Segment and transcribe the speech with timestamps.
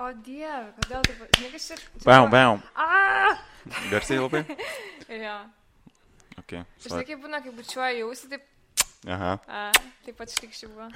[0.00, 1.18] O dieve, kodėl taip...
[1.42, 1.76] Niekas čia...
[2.06, 2.62] Bam, bam.
[2.72, 3.36] A!
[3.90, 4.40] Garsiai labai?
[5.10, 5.34] Jo.
[6.40, 6.52] Ok.
[6.80, 8.42] Žinai, kaip būna, kai bučiuoja jausi, taip...
[9.10, 9.32] Aha.
[9.44, 9.72] A,
[10.06, 10.88] taip pat šlikščiai buvo.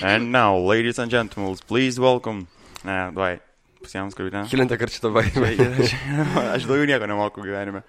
[0.02, 2.46] And now, ladies and gentlemen, please welcome.
[2.84, 3.38] Ne, duai.
[3.80, 4.44] Pasiems kalbėti.
[4.50, 5.52] Kilintą kartą šitą baimę.
[6.56, 7.82] Aš daugiau nieko nemoku gyvenime.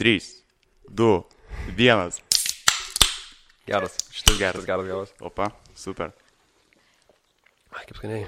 [0.00, 0.18] 3,
[0.90, 1.22] 2,
[1.78, 2.10] 1.
[3.70, 3.94] Geras.
[4.10, 4.64] Šitas Geras, geras.
[4.66, 5.10] geras, geras.
[5.22, 5.46] Opa,
[5.78, 6.10] super.
[7.72, 8.26] Ai, kaip skaniai.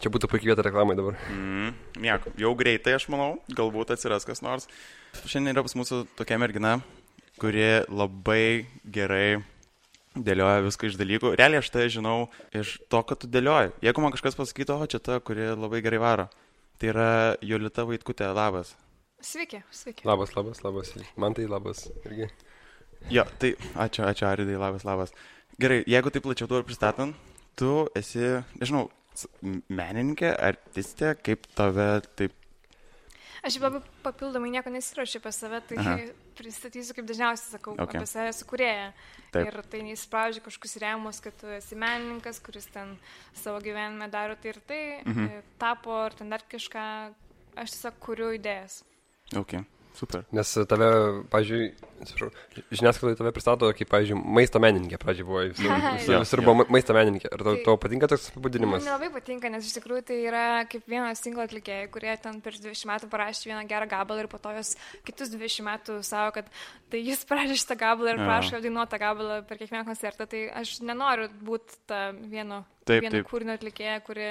[0.00, 1.18] Čia būtų puikiai vieta reklamai dabar.
[1.28, 2.32] Mm, nieko.
[2.40, 4.64] Jau greitai, aš manau, galbūt atsiras kas nors.
[5.28, 6.78] Šiandien yra pas mūsų tokia mergina,
[7.42, 9.42] kuri labai gerai
[10.16, 11.34] dėlioja viską iš dalykų.
[11.36, 13.74] Realiai aš tai žinau iš to, kad tu dėlioji.
[13.84, 16.30] Jeigu man kažkas pasakytų, o čia ta, kuri labai gerai varo,
[16.80, 17.10] tai yra
[17.44, 18.72] Jolita Vaitkutė, labas.
[19.20, 20.08] Sveiki, sveiki.
[20.08, 20.94] Labas, labas, labas.
[21.20, 21.84] Man tai labas.
[22.08, 22.30] Irgi.
[23.12, 25.12] Jo, tai ačiū, ačiū Aridai, labas, labas.
[25.60, 28.88] Gerai, jeigu taip plačiau ir pristatant, tu esi, nežinau,
[29.68, 32.36] menininkė, artistė, kaip tave taip...
[33.40, 35.94] Aš šiaip labai papildomai nieko nesiruošiu apie save, tai Aha.
[36.40, 37.86] pristatysiu, kaip dažniausiai sakau, Ok.
[37.86, 38.00] okay.
[38.02, 38.92] apie save.
[39.30, 39.46] Taip.
[39.46, 42.96] Ir tai neįspraudžia kažkokius rėmus, kad tu esi menininkas, kuris ten
[43.38, 45.42] savo gyvenime daro tai ir tai, Mhm.
[45.62, 47.14] tapo ar ten dar kažką.
[47.56, 48.82] Aš tiesiog kuriu idėjas.
[49.36, 49.56] Ok,
[49.94, 50.24] super.
[50.32, 50.88] Nes tave,
[51.32, 52.30] pažiūrėjau,
[52.72, 54.98] žiniasklaidai tave pristato kaip, pažiūrėjau, maisto menininkė.
[55.02, 57.28] Pradžiai buvo visur, visur, visur buvo ma- maisto menininkė.
[57.34, 58.84] Ar tau, Tai- tau patinka toks Man apibūdinimas?
[58.86, 62.86] nelabai patinka, nes iš tikrųjų tai yra kaip vienas single atlikėjai, kurie ten prieš 20
[62.92, 66.46] metų parašė vieną gerą gabalą ir po to jos kitus 20 metų savo, kad
[66.90, 70.26] tai jis parašė šitą gabalą ir prašo dainuotą gabalą per kiekvieną koncertą.
[70.30, 73.26] Tai aš nenoriu būti vieno, Taip, taip.
[73.28, 74.26] kūrinio atlikėja, kuri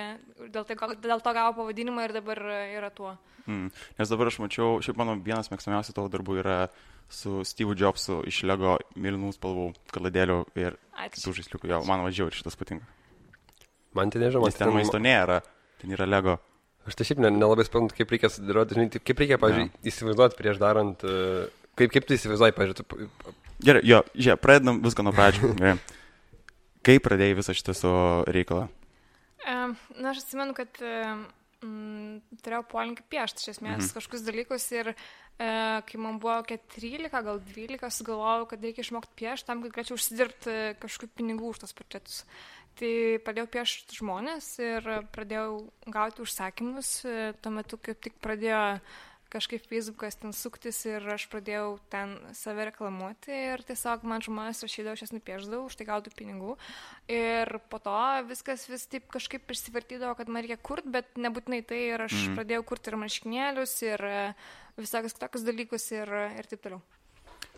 [0.50, 2.42] dėl, tai, dėl to gavo pavadinimą ir dabar
[2.74, 3.14] yra tuo.
[3.46, 3.70] Mm.
[3.98, 6.58] Nes dabar aš mačiau, šiaip mano vienas mėgstamiausių tavo darbų yra
[7.10, 10.78] su Steve Jobsu iš Lego mėlynų spalvų kaladėlių ir
[11.16, 11.72] kitų žaisliukų.
[11.72, 12.86] Jo, man važiuoju ir šitas patinka.
[13.98, 15.40] Man tai nežinau, man Nes ten tai maisto nėra,
[15.82, 16.38] ten yra Lego.
[16.90, 20.38] Aš tai šiaip ne- nelabai suprantu, kaip reikia sudėlioti, žinai, taip, kaip reikia, pažiūrėjau, įsivaizduoti
[20.38, 23.10] prieš darant, e, kaip, kaip tu įsivaizduoji, pažiūrėjau,
[23.60, 25.50] Gerai, jo, žiūrėk, pradedam viską nuo pradžių.
[26.86, 28.68] Kaip pradėjai visą šitą savo reikalą?
[29.50, 33.92] Um, na, aš atsimenu, kad um, turėjau polinkį piešti iš esmės mhm.
[33.98, 35.04] kažkokius dalykus ir uh,
[35.40, 39.96] kai man buvo kokie 13, gal 12, sugalvojau, kad reikia išmokti piešti tam, kad galėčiau
[39.96, 42.24] užsidirbti kažkokių pinigų už tos portretus.
[42.80, 42.92] Tai
[43.24, 45.62] pradėjau piešti žmonės ir pradėjau
[45.92, 46.92] gauti užsakymus.
[47.08, 48.62] E, Tuo metu kaip tik pradėjo
[49.30, 54.96] kažkaip Facebookas ten suktis ir aš pradėjau ten save reklamuoti ir tiesiog man žmonės rašydavo,
[54.98, 56.56] aš jas nupieždavau, už tai gaudavau pinigų.
[57.14, 57.98] Ir po to
[58.30, 62.40] viskas vis taip kažkaip išsivartydavo, kad man reikia kurti, bet nebūtinai tai ir aš mm.
[62.40, 64.08] pradėjau kurti ir marškinėlius, ir
[64.80, 66.84] visokius kitokius dalykus ir, ir taip toliau.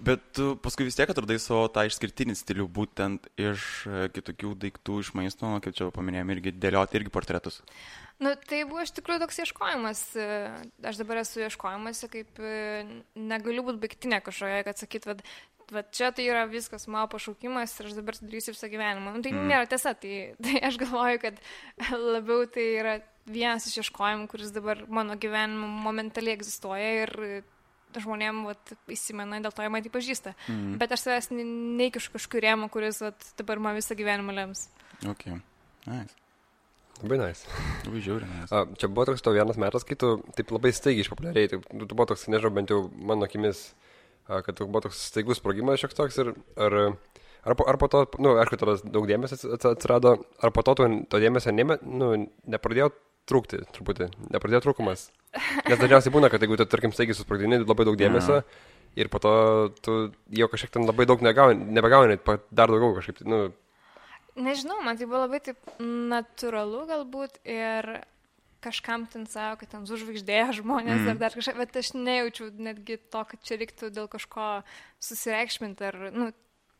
[0.01, 4.95] Bet tu paskui vis tiek atradai savo tą išskirtinį stilių, būtent iš e, kitokių daiktų,
[5.03, 7.59] iš maisto, kaip čia paminėjom, irgi dėlioti irgi portretus.
[8.21, 10.01] Nu, tai buvo iš tikrųjų toks ieškojimas.
[10.17, 10.25] e,
[10.89, 12.55] Aš dabar esu ieškojimuose, kaip e,
[13.13, 15.21] negaliu būti baigtinė kažkokia, kad sakyt, vad,
[15.69, 19.15] vad čia tai yra viskas mano pašaukimas ir aš dabar darysiu visą gyvenimą.
[19.15, 19.47] Nu, tai mm.
[19.53, 21.41] nėra tiesa, tai, tai aš galvoju, kad
[21.93, 27.17] labiau tai yra vienas iš ieškojimų, kuris dabar mano gyvenimo momentaliai egzistuoja ir
[27.99, 30.33] žmonėm vat, įsimena, dėl to jie mane pažįsta.
[30.47, 30.77] Mm.
[30.81, 31.45] Bet aš savęs ne-
[31.81, 34.69] neįkišu kažkur rėmą, kuris vat, dabar man visą gyvenimą lems.
[35.09, 35.27] Ok.
[35.89, 36.15] Nice.
[37.01, 37.47] Labai nice.
[37.87, 38.51] Labai žiauri, nes.
[38.53, 41.49] A, čia buvo toks tavo vienas metas, kai tu taip labai staigiai išpopuliarėjai.
[41.55, 43.71] Tai, tu, tu buvo toks, nežinau, bent jau mano akimis,
[44.29, 46.29] a, kad tu buvo toks staigus sprogimas šioks toks ir
[46.61, 46.75] ar,
[47.41, 50.13] ar, po, ar po to, na, nu, aišku, tada daug dėmesio ats- ats- atsirado,
[50.45, 52.11] ar po to tu to dėmesio nėmė, nu,
[52.45, 52.91] nepradėjo
[53.31, 55.07] trūkti truputį, nepradėjo trūkumas.
[55.65, 58.41] Nes dažniausiai būna, kad jeigu tu, tarkim, staigiai susprogdini labai daug dėmesio
[58.99, 59.33] ir po to
[59.79, 59.97] tu
[60.35, 62.19] jau kažkiek ten labai daug negauni, nebegauni,
[62.51, 63.45] dar daugiau kažkaip, nu,
[64.39, 67.87] Nežinau, man tai buvo labai taip natūralu galbūt ir
[68.63, 71.09] kažkam ten savo, kad ten sužvaigždėjo žmonės mm.
[71.11, 74.61] ar dar kažką, bet aš nejaučiau netgi to, kad čia reiktų dėl kažko
[75.03, 76.29] susireikšminti ar, nu,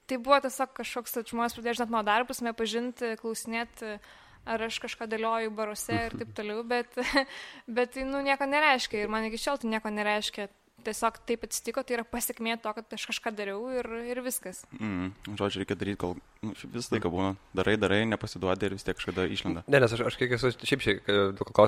[0.07, 3.97] tai buvo tiesiog kažkoks, kad žmonės pradėjo žinot mano darbus, mane pažinti, klausinėti,
[4.46, 6.97] ar aš kažką dėlioju baruose ir taip toliau, bet,
[7.78, 10.49] bet tai, nu, nieko nereiškia ir man iki šiol tai nieko nereiškia.
[10.82, 14.64] Tiesiog taip atsitiko, tai yra pasiekmė to, kad aš kažką dariau ir, ir viskas.
[14.79, 15.11] Mm.
[15.38, 17.35] Žodžiu, reikia daryti, kol nu, visą laiką būna.
[17.59, 19.61] Darai, darai, nepasiduodi ir vis tiek kažkada išlenda.
[19.70, 21.11] Ne, nes aš, aš kiek esu, šiaip šiaip,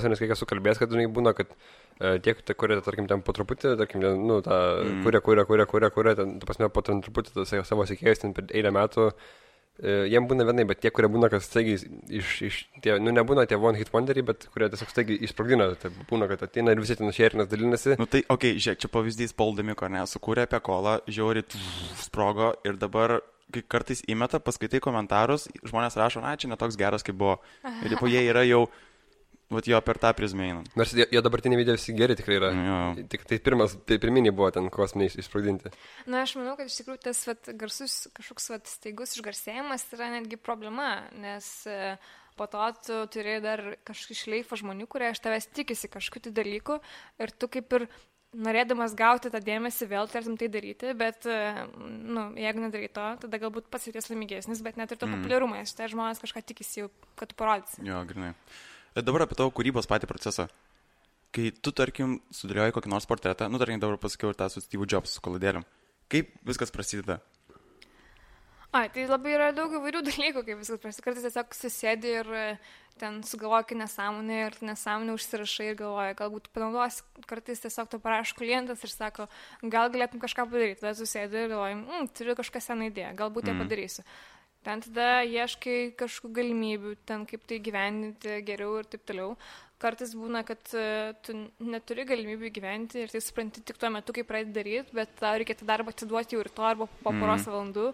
[0.10, 3.76] nes kiek esu kalbėjęs, kad žinai, būna, kad e, tie, kurie, tarkim, ten po truputį,
[3.84, 5.06] tarkim, nu, tą, mm.
[5.06, 8.50] kurie, kurie, kurie, kurie, kurie, ten, tu pasme, po truputį tas savo sekėjus, ten per
[8.50, 9.43] eilę metų, e,
[9.82, 11.80] jiem būna vienai, bet tie, kurie būna, kas staigiai
[12.20, 15.90] iš, iš tie, nu, nebūna tie one hit wonderiai, bet kurie tiesiog staigiai išsprogdina, tai
[16.12, 17.98] būna, kad ateina ir visi ten šerinas dalinasi.
[17.98, 21.46] Nu tai, okei, okay, žiūrėk, čia pavyzdys Paul Demiko, ne, sukūrė apie kolą, žiauri,
[22.04, 23.20] sprogo ir dabar
[23.54, 27.38] kai kartais įmeta, paskaitai komentarus, žmonės rašo, na, čia netoks geras, kaip buvo.
[27.84, 28.66] Ir tipo, jie yra jau,
[29.58, 30.72] vat jo per tą prizmę einant.
[30.80, 32.52] Nors jo, dabartiniai video visi geri tikrai yra.
[32.54, 32.80] Jo.
[33.12, 35.74] Tik tai pirmas, tai pirminiai buvo ten kosminiai išsprogdinti.
[36.08, 40.40] Na, aš manau, kad iš tikrųjų tas vat, garsus kažkoks vat, staigus išgarsėjimas yra netgi
[40.42, 41.96] problema, nes e,
[42.40, 46.80] po to tu turi dar kažkokį šleifą žmonių, kurie iš tavęs tikisi kažkokių tai dalykų
[47.24, 47.88] ir tu kaip ir
[48.34, 53.40] norėdamas gauti tą dėmesį vėl tartum tai daryti, bet, e, nu, jeigu nedarai to, tada
[53.42, 55.20] galbūt pats jauties laimingesnis, bet net ir to mm.
[55.20, 56.90] populiarumą, nes tai žmonės kažką tikisi jau,
[57.20, 57.84] kad tu parodysi.
[57.86, 58.34] Jo, grinai.
[58.94, 60.48] Dabar apie tavo kūrybos patį procesą.
[61.34, 64.86] Kai tu, tarkim, sudėlioji kokį nors portretą, nu, tarkim, dabar pasakiau ir tą su Steve
[64.86, 65.66] Jobs, su kolodėliam.
[66.14, 67.18] Kaip viskas prasideda?
[68.74, 71.06] Ai, tai labai yra daug įvairių dalykų, kaip viskas prasideda.
[71.06, 72.46] Kartais tiesiog susėdi ir e,
[73.02, 77.02] ten sugalvoji nesąmonę ir nesąmonę užsirašai ir galvoji, galbūt panaudosi.
[77.30, 79.28] Kartais tiesiog to parašo klientas ir sako,
[79.62, 80.82] gal galėtum kažką padaryti.
[80.82, 83.62] Tada susėdi ir galvoji, mm, turiu kažką seną idėją, galbūt ją Mm.
[83.66, 84.06] padarysiu.
[84.64, 89.36] Ten tada ieškai kažkokių galimybių, ten kaip tai gyventi geriau ir taip toliau.
[89.84, 94.24] Kartais būna, kad e, tu neturi galimybių gyventi ir tai supranti tik tuo metu, kai
[94.24, 97.90] pradedi daryti, bet tau reikia tą darbą atiduoti jau rytoj arba po poros valandų.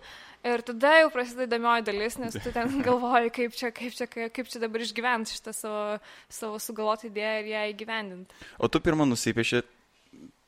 [0.45, 4.53] Ir tada jau prasideda įdomioji dalis, nes tu ten galvoji, kaip čia, kaip čia, kaip
[4.53, 5.81] čia dabar išgyventi šitą savo,
[6.29, 8.45] savo sugalvotą idėją ir ją įgyvendinti.
[8.61, 9.65] O tu pirmą nusipieši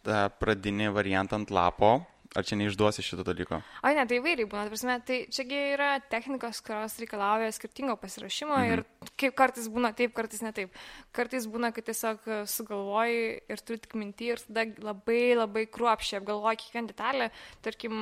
[0.06, 1.96] tą pradinį variantą ant lapo,
[2.36, 3.60] ar čia neišduosi šito dalyko?
[3.84, 8.72] O ne, tai įvairiai būna, prasme, tai čiagi yra technikos, kurios reikalauja skirtingo pasirašymo mhm.
[8.72, 10.78] ir kaip kartais būna taip, kartais ne taip.
[11.16, 16.22] Kartais būna, kad tiesiog e, sugalvoji ir turi tik mintį ir tada labai labai kruopšiai
[16.22, 17.32] apgalvoji kiekvieną detalę.
[17.66, 17.98] Tarkim,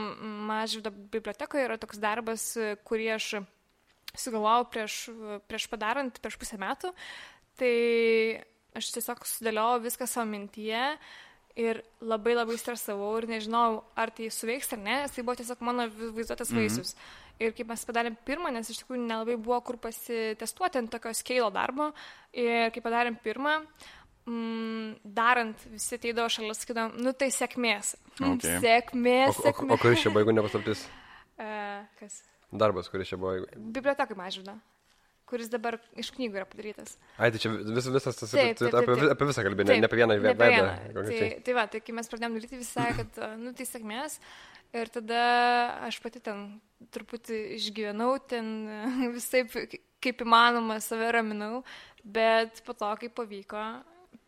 [0.50, 3.32] mažvydo bibliotekoje yra toks darbas, e, kurį aš
[4.18, 5.02] sugalvojau prieš,
[5.50, 6.94] prieš padarant, prieš pusę metų.
[7.60, 7.74] Tai
[8.78, 10.84] aš tiesiog sudėliojau viską savo mintyje
[11.60, 15.62] ir labai labai stresavau ir nežinau, ar tai suveiks ar ne, nes tai buvo tiesiog
[15.68, 16.96] mano vaizduotas vaisius.
[17.40, 21.48] Ir kaip mes padarėm pirmą, nes iš tikrųjų nelabai buvo kur pasitestuoti ant tokio skeilo
[21.56, 21.92] darbo.
[22.36, 23.54] Ir kai padarėm pirmą,
[24.28, 27.96] mm, darant visi ateidavo šalia, sakydam, nu tai sėkmės.
[28.20, 28.58] Mm, Okay.
[28.66, 29.72] Sėkmės, O, o, sėkmės.
[29.72, 30.88] o kuris čia buvo, jeigu nepaslaptis?
[31.40, 32.18] E, kas?
[32.52, 33.38] Darbas, kuris čia buvo.
[33.56, 34.58] Bibliotekai mažvydo,
[35.30, 36.96] kuris dabar iš knygų yra padarytas.
[37.18, 39.04] Ai, tai čia vis, visas tas, Taip, taip, taip, taip.
[39.14, 40.64] apie visą kalbėjai, ne, apie vieną veidą.
[40.96, 44.18] Tai, tai va, tai kai mes pradėjome daryti, visi sakė, kad nu tai sėkmės.
[44.80, 45.22] Ir tada
[45.88, 46.44] aš pati ten
[46.94, 48.52] truputį išgyvenau, ten
[49.18, 49.46] visai
[50.00, 51.64] kaip įmanoma save raminau,
[52.04, 53.64] bet po to, kai pavyko,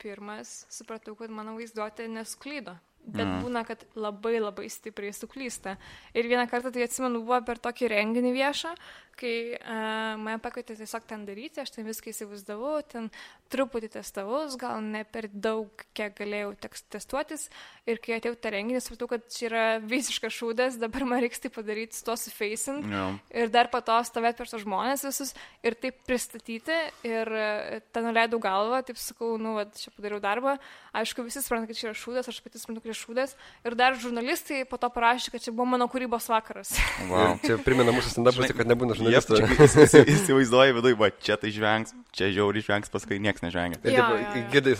[0.01, 2.73] pirmas supratau, kad mano vaizduotė nesklydo.
[3.05, 3.41] Bet Mhm.
[3.43, 5.77] būna, kad labai labai stipriai suklysta.
[6.13, 8.75] Ir vieną kartą tai atsimenu buvo per tokį renginį viešą,
[9.17, 13.09] kai uh, mane pakvietė tiesiog ten daryti, aš ten viską įsivaizdavau, ten
[13.51, 16.55] truputį testavus, gal ne per daug, kiek galėjau
[16.89, 17.49] testuotis.
[17.85, 21.49] Ir kai atėjau tą renginį, supratau, kad čia yra visiškas šūdas, dabar man reiks tai
[21.53, 22.85] padaryti su to sufacing.
[22.85, 23.19] Jo.
[23.33, 26.77] Ir dar po to stovėti per tos žmonės visus ir taip pristatyti.
[27.03, 30.57] Ir e, ten nuleidau galvą, taip sakau, nu, va, čia padariau darbą.
[30.93, 33.33] Aišku, visi supranta, kad čia yra šūdas, aš pati suprantu, kad čia šūdas.
[33.65, 36.75] Ir dar žurnalistai po to parašė, kad čia buvo mano kūrybos vakaras.
[37.07, 37.39] Wow.
[37.41, 39.39] Čia primena mūsų stand-upus, kad nebūna Jep, žurnalistų.
[39.39, 43.79] čia įsi- įsivaizduoji viduje, va, čia tai žvengs, čia žiauriai žvengs, paskui niekas nežvengia.
[43.79, 44.45] Ir taip, jo, jo.
[44.53, 44.75] girdai,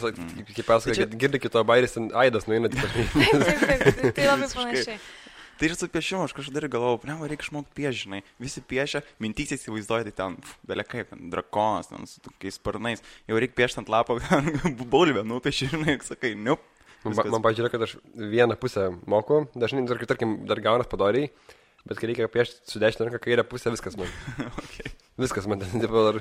[0.51, 2.69] kaip pasakoja, čia- kad girdi kito bairis, ten aidas nueina.
[2.75, 2.85] taip,
[3.15, 4.99] taip, tai labai panašiai.
[5.61, 8.23] Tai ir su piešimu, aš kažkada ir galvojau, ne, reikia išmokti piešinai.
[8.41, 13.03] Visi piešia, mintys įsivaizduoja, tai ten, belia kaip, ten, drakonas, ten, su tokiais sparnais.
[13.29, 14.17] Jau reikia piešti ant lapo,
[14.89, 16.57] bulvę, nupieši, ir sakai, nu.
[17.03, 21.31] Man, man pažiūrėjo, kad aš vieną pusę moku, dažnai, dar, tarkim, dar gaunas padoriai,
[21.87, 24.11] bet kai reikia piešti su dešinė ranka kairę pusę, viskas man.
[24.61, 24.91] okay.
[25.21, 26.19] Viskas man ten, tipo, dar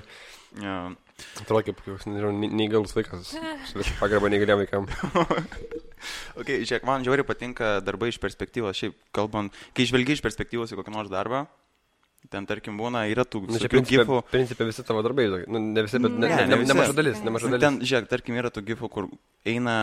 [0.61, 0.77] ja.
[1.43, 3.35] atrodo kaip, nežinau, ne- neįgalus vaikas.
[3.69, 4.89] Su visą pagarbą neįgaliam vaikam.
[6.41, 8.73] Ok, žiūrėk, man žiauriai patinka darbai iš perspektyvos.
[8.79, 11.43] Šiaip kalbant, kai žvelgi iš perspektyvos į kokį nors darbą,
[12.33, 14.21] ten tarkim būna, yra tų Na, Nu, principė, gifų.
[14.33, 17.51] principė visi tavo darbai, nu, ne visi, bet ne, Ne, ne, ne nemaža dalis, nemaža
[17.53, 17.67] dalis.
[17.67, 19.11] Ten, žiūrėk, tarkim, yra tų gifų, kur
[19.45, 19.77] eina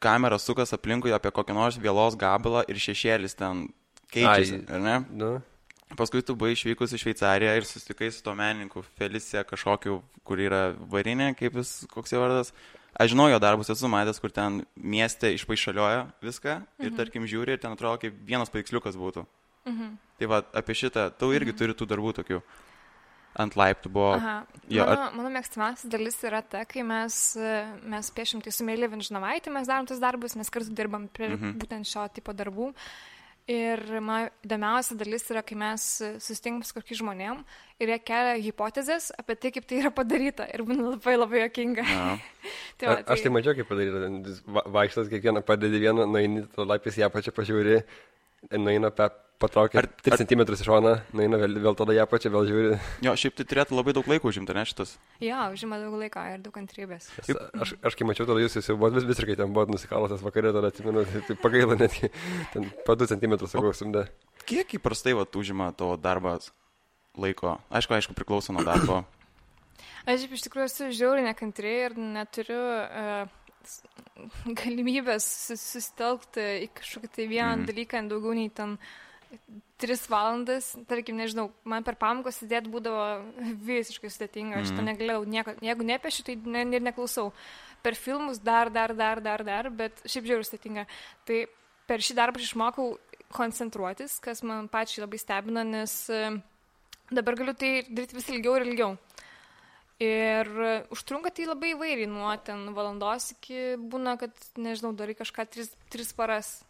[0.00, 3.68] kamera sukas aplinkui apie kokią nors vėlos gabalą ir šešėlis ten
[4.10, 4.74] keičiasi, Ai.
[4.74, 4.96] ar ne?
[5.12, 5.30] Nu,
[5.98, 10.68] Paskui tu buvai išvykus į Šveicariją ir susitikai su to menininku Felicija kažkokiu, kur yra
[10.92, 12.52] varinė, kaip jis, koks jo vardas.
[12.94, 17.62] Aš žinau jo darbus, esu matęs, kur ten mieste išpaišalioja viską ir tarkim žiūri ir
[17.62, 19.26] ten atrodo kaip vienas paveiksliukas būtų.
[19.66, 19.92] Mhm.
[20.20, 22.40] Tai va, apie šitą, tau irgi turi tų darbų tokių.
[23.38, 24.14] Ant laiptų buvo.
[24.16, 24.38] Aha.
[24.68, 25.12] Jo, mano, ar...
[25.14, 27.36] mano mėgstamiausia dalis yra ta, kai mes,
[27.86, 31.54] mes piešim tai su Meilė Vinžinovaitė, mes darom tus darbus, mes kartu dirbam prie Mhm.
[31.62, 32.72] būtent šio tipo darbų.
[33.50, 35.82] Ir man įdomiausia dalis yra, kai mes
[36.22, 37.40] susitinkam su kokiais žmonėm
[37.82, 40.44] ir jie kelia hipotezės apie tai, kaip tai yra padaryta.
[40.54, 41.82] Ir būna labai labai jokinga.
[42.78, 44.36] Tai A, aš tai mačiau, kaip padaryta.
[44.46, 47.80] Va- Vaikštas kiekvieną padedi vieną, nueini, to laipės ją pačią pažiūri,
[48.54, 49.08] nueina pe,
[49.40, 52.78] patraukia Ar- 3 ar- cm iš šoną, nueina vėl, vėl tada ją pačią, vėl žiūri.
[53.06, 54.94] Jo, šiaip tai turėtų labai daug laiko užimti, ne šitas.
[55.24, 57.08] Jo, užima daug laiko ir daug kantrybės.
[57.18, 57.30] Nes
[57.64, 60.70] Aš, aš kai mačiau, tada jūs jau buvot vis visiškai ten buvot nusikalęs vakarė, tada
[60.72, 62.12] atsimenu, tai, tai pagaila netgi,
[62.54, 64.06] ten po 2 cm sakau, sumdė.
[64.48, 66.52] Kiek įprastai vat, užima tavo darbas
[67.18, 67.58] laiko?
[67.72, 69.02] Aišku, aišku, priklauso nuo darbo.
[70.08, 73.28] Aš iš tikrųjų esu žiauriai nekantri ir neturiu uh,
[74.62, 77.66] galimybės sus- susitelkti į kažkokį tai vieną mm.
[77.68, 78.76] dalyką daugiau nei ten
[79.80, 83.04] tris valandas, tarkim, nežinau, man per pamokas sėdėti būdavo
[83.68, 84.88] visiškai sudėtinga, aš to Mhm.
[84.90, 87.32] negalėjau, nieko, jeigu nepiešiu, tai ne, ir neklausau.
[87.82, 90.86] Per filmus dar, dar, dar, dar, dar, bet šiaip žiauriai sudėtinga.
[91.24, 91.46] Tai
[91.86, 92.98] per šį darbą aš išmokau
[93.32, 96.42] koncentruotis, kas man pačiai labai stebina, nes e,
[97.10, 98.98] dabar galiu tai daryti vis ilgiau ir ilgiau.
[100.00, 105.46] Ir e, užtrunka tai labai įvairiai, nuo ten valandos iki būna, kad, nežinau, darai kažką
[105.48, 106.60] tris, tris paras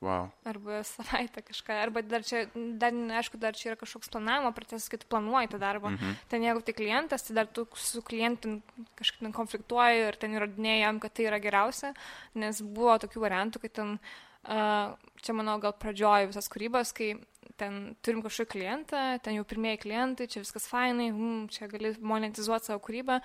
[0.00, 0.28] Wow.
[0.46, 5.00] arba savaitę kažką, arba dar čia, dar neaišku, dar čia yra kažkoks planavimo procesas, kai
[5.02, 5.90] tu planuoji tą darbą.
[5.90, 6.12] Mhm.
[6.30, 8.60] Ten jeigu tai klientas, tai dar tu su klientu
[9.00, 11.90] kažkaip konfliktuoji ir ten įrodinėjai jam, kad tai yra geriausia,
[12.38, 13.98] nes buvo tokių variantų, kad ten,
[14.46, 17.16] uh, čia manau, gal pradžiojo visas kūrybos, kai
[17.58, 22.70] ten turim kažkokį klientą, ten jau pirmieji klientai, čia viskas fainai, mm, čia gali monetizuoti
[22.70, 23.18] savo kūrybą.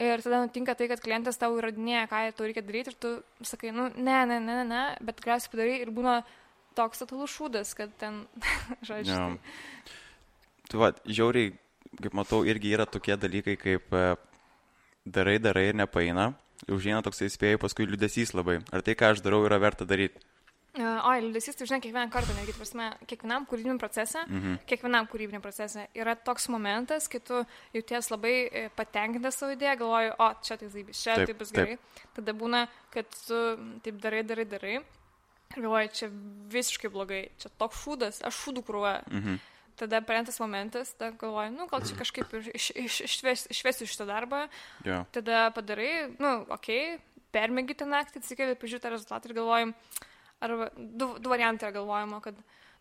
[0.00, 3.10] Ir tada nutinka tai, kad klientas tau įrodinėja, ką tau reikia daryti ir tu
[3.46, 6.22] sakai, nu, ne, ne, ne, ne, ne, bet galiausiai padarai ir būna
[6.74, 8.22] toks totalus šūdas, kad ten,
[8.88, 9.26] žodžiu, Jo.
[9.28, 9.98] tai-
[10.72, 11.50] Tai va, žiauriai,
[12.00, 14.04] kaip matau, irgi yra tokie dalykai, kaip e,
[15.04, 16.30] darai, darai ir nepaina.
[16.72, 18.60] Užeina toksai spėjai, paskui liudesys labai.
[18.72, 20.22] Ar tai, ką aš darau, yra verta daryti?
[20.72, 24.54] Oi, liūdėsys, tai žinai, kiekvieną kartą, netgi, prasme, kiekvienam kūrybiniam procese, Mhm.
[24.70, 27.42] kiekvienam kūrybiniam procese yra toks momentas, kai tu
[27.74, 31.50] jauties labai patenkintas savo idėją, galvoji, o čia tai zaibys, čia Taip, taip, tai bus
[31.52, 31.66] taip.
[31.66, 31.78] gerai.
[32.16, 33.36] Tada būna, kad tu
[33.84, 34.74] taip darai, darai, darai.
[35.56, 36.08] Ir galvoji, čia
[36.48, 38.94] visiškai blogai, čia toks šūdas, aš šūdų krūvą.
[39.12, 39.40] Mhm.
[39.76, 44.48] Tada parentas momentas, tada galvoji, nu, gal čia kažkaip iš, iš, išves, išvesiu šitą darbą.
[44.84, 45.04] Jo.
[45.12, 47.00] Tada padarai, nu, okei, okay,
[47.32, 49.74] permėgi tą naktį, atsikeli, pažiūrėjai tą rezultatą ir galvojim,
[50.42, 52.38] arba du, du variantai yra galvojama, kad,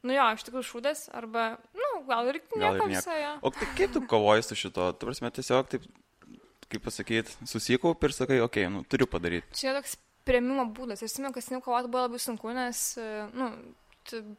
[0.08, 3.20] nu jo, iš tikrųjų šūdas, arba, nu, gal ir ir nieko visai.
[3.24, 3.34] jo.
[3.48, 4.91] O tai kaip tu kovoji su šito?
[4.98, 5.86] Tu prasme, tiesiog taip,
[6.72, 9.60] kaip pasakyti, susikaup ir sakai, okei, okay, nu, turiu padaryti.
[9.60, 11.01] Čia toks prieimimo būdas.
[11.01, 13.50] Aš atsimenu, kad seniau kovoti buvo labai sunku, nes, e, nu,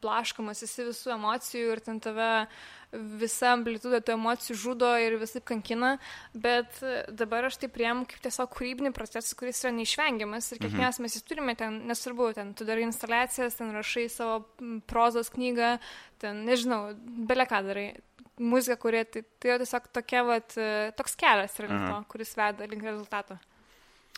[0.03, 2.29] blaškomas esi visų emocijų ir ten tave
[2.93, 5.95] visa amplitudė tų emocijų žudo ir visai kankina,
[6.37, 6.77] bet
[7.09, 11.25] dabar aš tai priemu kaip tiesiog kūrybinį procesą, kuris yra neišvengiamas ir kiekvienas mes jis
[11.25, 14.43] turime ten, nesvarbu, ten tu darai instaliacijas, ten rašai savo
[14.89, 15.77] prozos knygą,
[16.21, 16.93] ten, nežinau,
[17.29, 17.87] belia ką darai.
[18.41, 20.55] Muzika, kurie, tai, tai yra tiesiog tokia, vat,
[20.97, 23.37] toks kelias yra link to, kuris veda link rezultato.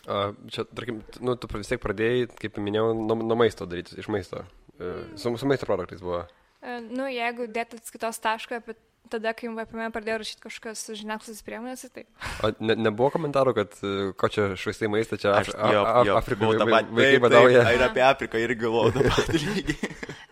[0.06, 4.08] A, čia, tarkim, nu, tu vis tiek pradėjai, kaip minėjau, nuo, nuo maisto daryti, iš
[4.12, 4.44] maisto.
[4.80, 6.24] E, Su, su maisto produktais buvo.
[6.62, 8.60] E, Nu, jeigu dėtų atskaitos tašką,
[9.08, 12.08] tada, kai apie mane pradėjo rašyti kažkas žiniasklaidos priemonės, tai taip.
[12.44, 15.92] O ne, nebuvo komentarų, kad e, ko čia švaistai maistą, čia Aš, Af- jo, A-
[16.00, 17.62] A- jo, Afrikoje badauja.
[17.76, 19.76] Ir apie Afriką irgi galvojau tą patį lygį.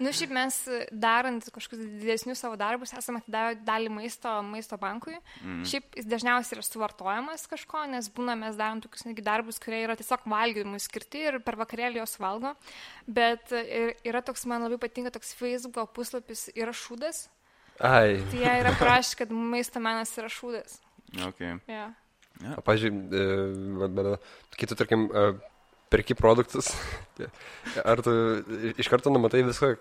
[0.05, 5.17] Nu, šiaip mes e, darant kažkokius didesnius savo darbus esame atidavę dalį maisto maisto bankui.
[5.41, 5.63] Mm.
[5.71, 9.97] Šiaip jis dažniausiai yra suvartojamas kažko, nes būna mes darom tokius netgi darbus, kurie yra
[9.99, 12.53] tiesiog valgymui skirti ir per vakarėlį jos valgo.
[13.09, 17.27] Bet e, yra toks, man labai patinka toks Facebook puslapis, yra šūdas.
[17.81, 18.21] Ai.
[18.31, 20.79] Tai jie yra parašę, kad maisto menas yra šūdas.
[21.31, 21.57] Okay.
[21.71, 21.95] Yeah.
[22.55, 24.17] O, pažiūrėjau,
[24.59, 25.27] kitų, tarkim, e,
[25.93, 26.73] perki produktus,
[27.91, 28.15] ar tu
[28.75, 29.75] iš karto numatai viską,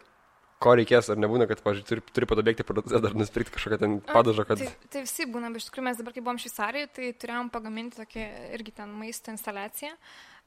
[0.64, 4.46] ko reikės, ar nebūna, kad, pažiūrėjau, turi, turi padabėgti parduotuvę, dar nusipirkti kažkokią ten padažą,
[4.48, 4.62] kad...
[4.62, 8.00] Tai, tai visi būna, bet iš tikrųjų mes dabar, kai buvom Šveicarijoje, tai turėjom pagaminti
[8.00, 8.28] tokią
[8.58, 9.92] irgi ten maisto instaliaciją.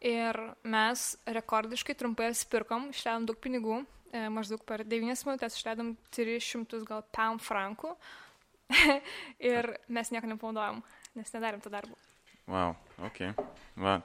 [0.06, 1.04] Ir mes
[1.38, 3.80] rekordiškai trumpai apsipirkom, išleidom daug pinigų,
[4.12, 7.94] e, maždaug per 9 minutės išleidom 300 gal pound frankų.
[9.52, 10.82] ir mes nieko nepanaudojom,
[11.18, 11.96] nes nedarėm to darbo.
[12.50, 13.32] Wow, ok.
[13.82, 14.00] Va.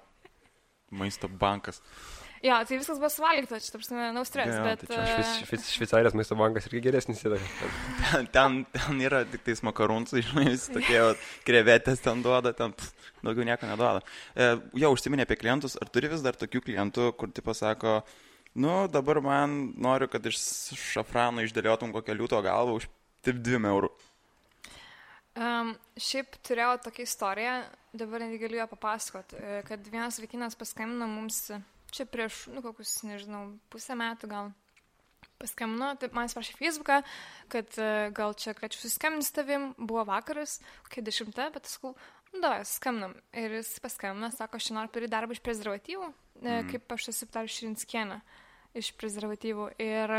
[0.92, 1.80] Maisto bankas.
[2.42, 4.82] Jo, tai viskas buvo suvalgyta, čia, tarsi, no stres, Jo, bet...
[4.90, 7.38] tai čia e, Šveic- Šveic- Šveicarijos maisto bankas irgi geresnis yra.
[8.10, 12.74] Ten, ten, ten yra tik tais makarūnsai, žinai, visi tokie vat, krevetės ten duoda, ten
[12.74, 14.02] pff, daugiau nieko neduoda.
[14.34, 14.48] E,
[14.82, 18.00] jau užsiminė apie klientus, ar turi vis dar tokių klientų, kur tai pasako,
[18.58, 20.42] nu dabar man noriu, kad iš
[20.96, 22.90] šafrano išdėliotum kokią liūto galvą už
[23.22, 23.92] taip 2 eurų.
[25.38, 27.54] Um, šiaip turėjau tokią istoriją,
[27.96, 31.46] dabar netgi galiu ją papasakot, e, kad vienas vaikinas paskambino mums
[31.94, 34.52] čia prieš, nu, kokius, nežinau, pusę metų gal.
[35.42, 37.00] Paskambino, tai man jis prašė Facebooką,
[37.50, 41.96] kad e, gal čia galėčiau susiskambinti su tavim, buvo vakaras, kai dešimta, bet sakau,
[42.30, 43.16] nu, davai, skambinam.
[43.34, 46.12] Ir jis paskambino, sako, aš noriu padaryti darbą iš prezervatyvų,
[46.44, 46.70] mm.
[46.70, 48.22] kaip aš esu Ptar Širinskienė
[48.78, 49.72] iš prezervatyvų.
[49.82, 50.16] Ir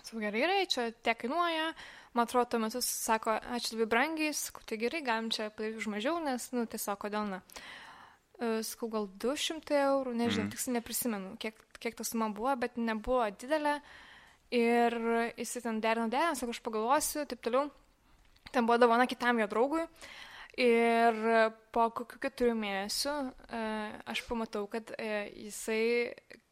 [0.00, 1.72] Sakau, gerai, gerai, čia tiek kainuoja.
[2.16, 5.88] Man atrodo, tuo metu sako, ačiū labai brangiai, sakau, tai gerai, galim čia padaryti už
[5.92, 7.40] mažiau, nes, nu, tiesiog, kodėl ne.
[8.40, 10.54] E, Sakau, gal 200 eurų, nežinau, mm.
[10.54, 13.76] tiksliai neprisimenu, kiek, kiek ta suma buvo, bet nebuvo didelė.
[14.56, 14.96] Ir
[15.38, 17.68] jis ten derino, derino, sako, aš pagalvosiu, taip toliau.
[18.50, 19.84] Ten buvo dovana kitam jo draugui.
[20.58, 21.14] Ir
[21.70, 23.12] po kokių keturių mėnesių
[23.54, 23.60] e,
[24.10, 25.82] aš pamatau, kad e, jisai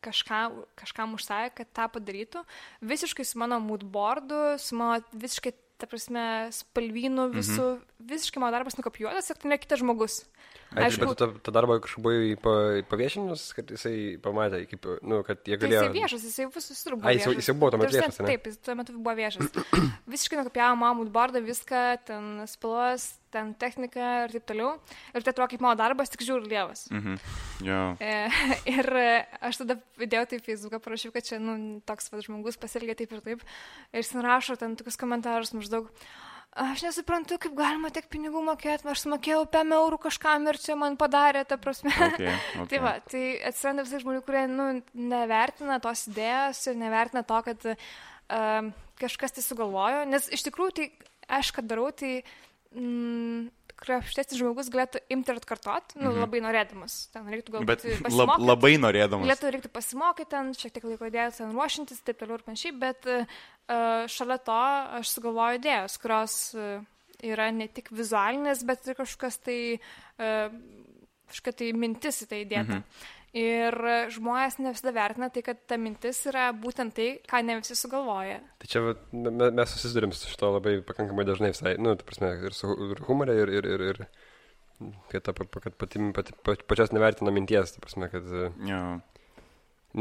[0.04, 0.42] kažką,
[0.78, 2.44] kažkam užsakė, kad tą padarytų.
[2.86, 6.22] Visiškai su mano moodboardu, su mano visiškai, ta prasme,
[6.54, 7.97] spalvynu visų, mhm.
[7.98, 10.22] Visiškai mano darbas nukopijuotas, ir tai ne kitas žmogus.
[10.68, 12.52] Aišku, bet tu tą, tą darbą kažkaip buvai pa,
[12.90, 15.80] paviešinus, kad jisai pamatė, kaip, nu, kad jie galėjo...
[15.80, 17.06] Tai jisai viešas, jisai visus turbūt.
[17.08, 18.28] A, jis, jau- jis jau buvo tuomet viešas, ne?
[18.28, 19.48] Taip, jis tuo metu buvo viešas.
[20.12, 24.74] Visiškai nukopijavo mamų bardą, viską, ten spalvas, ten techniką ir taip toliau.
[25.16, 26.84] Ir tai atrodo kaip mano darbas, tik žiūri lievas.
[26.92, 27.18] Mhm.
[27.64, 27.82] Jo.
[28.04, 28.14] E,
[28.76, 29.10] ir e,
[29.48, 33.24] aš tada įdėjau tai Facebooką, parašiau, kad čia, nu, toks va, žmogus pasielgė taip ir
[33.24, 33.48] taip.
[33.96, 35.88] Ir jis ten rašo ten tokius komentarus maždaug.
[36.58, 40.96] Aš nesuprantu, kaip galima tiek pinigų mokėti, aš sumokėjau 5 eurų kažkam ir čia man
[40.98, 41.92] padarė, ta prasme.
[41.92, 42.66] Okay, okay.
[42.72, 47.68] tai va, tai atsiranda visai žmonių, kurie, nu, nevertina tos idėjos ir nevertina to, kad
[47.68, 50.88] uh, kažkas tai sugalvojo, nes iš tikrųjų tai
[51.38, 52.16] aš, kad darau, tai
[52.72, 56.20] mm, krapštesnis žmogus galėtų imti ir atkartoti, nu, Mhm.
[56.24, 56.96] labai norėdamas.
[57.14, 59.26] Ten reiktų galbūt lab, labai norėdamas.
[59.26, 63.06] Galėtų reikti pasimokyti, ten šiek tiek laiko dėti, ten ruošintis, taip toliau ir panašiai, bet
[63.06, 64.58] uh, šalia to
[65.00, 66.82] aš sugalvoju idėjas, kurios uh,
[67.22, 69.80] yra ne tik vizualinės, bet ir kažkas tai,
[70.18, 70.50] uh,
[71.30, 72.82] kažkokia tai mintis į tai įdėta.
[72.82, 72.84] Mhm.
[73.36, 73.74] Ir
[74.14, 78.38] žmonės ne visada vertina tai, kad ta mintis yra būtent tai, ką ne visi sugalvoja.
[78.62, 78.80] Tai čia
[79.12, 83.36] mes susidurim su šito labai pakankamai dažnai visai, nu, ta prasme, ir su ir humorė,
[83.42, 84.00] ir, ir, ir, ir
[85.12, 88.24] kad, ta, kad pati, pati, pa- pačios nevertina minties, ta prasme, kad
[88.64, 88.80] Jo.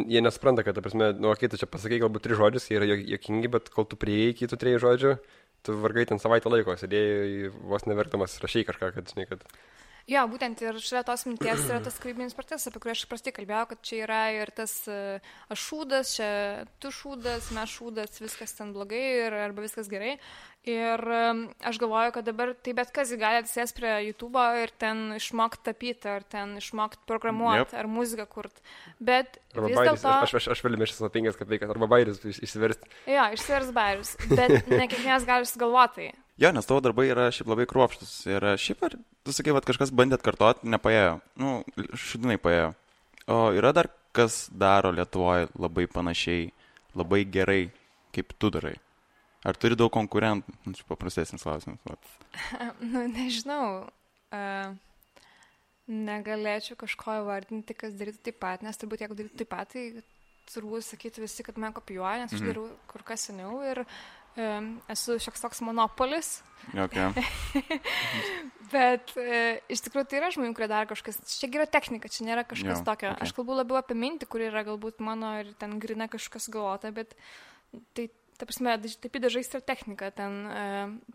[0.08, 2.88] jie nesupranta, kad, ta prasme, nu, kai tu čia pasakai galbūt tris žodžius, jie yra
[2.94, 5.16] jo- juokingi, bet kol tu prieėjai iki tų trijų žodžių,
[5.68, 9.44] tu vargai ten savaitę laiko sėdėjai vos neverktamas rašiai kažką, kad, žinai, kad...
[10.08, 13.66] Jo, būtent ir šalia tos minties yra tas kūrybinis procesas, apie kurį aš prastai kalbėjau,
[13.74, 15.00] kad čia yra ir tas e,
[15.52, 16.28] aš šūdas, čia
[16.80, 20.14] tu šūdas, mes šūdas, viskas ten blogai ir, arba viskas gerai.
[20.68, 25.14] Ir em, aš galvoju, kad dabar tai bet kas gali atsės prie YouTube ir ten
[25.16, 27.76] išmokti tapyti, ar ten išmokti programuoti, Yep.
[27.80, 28.64] ar muziką kurti.
[29.00, 30.14] Bet Arba vis bairis, dėlto...
[30.24, 32.92] aš, aš, aš vėliau mešęs lapingas, kad veikia, arba bairis iš- išsiversti.
[33.12, 34.16] Jo, išsivers bairius.
[34.32, 36.10] Bet ne kiekvienas gali sugalvoti.
[36.38, 38.12] Jo, nes tavo darbai yra šiaip labai kruopštus.
[38.30, 38.96] Ir šiaip ar,
[39.26, 41.16] tu sakai, kad kažkas bandė atkartoti, nepaėjo.
[41.42, 41.54] Nu,
[41.98, 42.74] šudinai paėjo.
[43.28, 46.52] O yra dar kas daro Lietuvoje labai panašiai,
[46.98, 47.64] labai gerai,
[48.16, 48.76] kaip tu darai.
[49.48, 50.54] Ar turi daug konkurentų?
[50.66, 51.80] Nu, čia paprastesnis klausimas.
[52.92, 53.88] Nu, nežinau.
[54.34, 54.76] Uh,
[55.88, 60.04] negalėčiau kažko įvardinti, kas darytų taip pat, nes turbūt jeigu darytų taip pat, tai
[60.52, 62.50] turbūt sakytų visi, kad mane kopijuoja, nes aš Mhm.
[62.52, 63.86] darau kur kas seniau ir
[64.94, 66.38] esu šioks toks monopolis.
[66.74, 67.12] Okay.
[68.72, 71.20] Bet e, iš tikrųjų tai yra žmonių, kurie daro kažkas.
[71.40, 73.14] Čia yra technika, čia nėra kažkas Jo, tokio.
[73.14, 73.24] okei.
[73.24, 77.16] Aš kalbu labiau apie mintį, kuri yra galbūt mano ir ten grina kažkas galvota, bet
[77.96, 80.66] tai, ta prasme, taip dažais yra technika, ten e,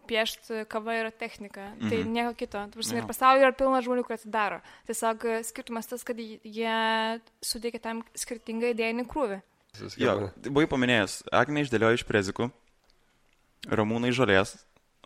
[0.08, 1.90] piešti kava yra technika, mhm.
[1.92, 2.12] tai Mhm.
[2.16, 2.56] nieko kito.
[2.64, 3.04] Ta prasme, Jo.
[3.04, 4.62] ir pasaulyje yra pilna žmonių, kurie tai daro.
[4.88, 6.78] Tiesiog e, skirtumas tas, kad jie
[7.44, 9.42] sudėkia tam skirtingą idėjinį krūvį.
[10.00, 12.50] Jo, buvai paminėjęs, Agnė išdėliojo iš prezikų,
[13.70, 14.56] Ramūnai žolės,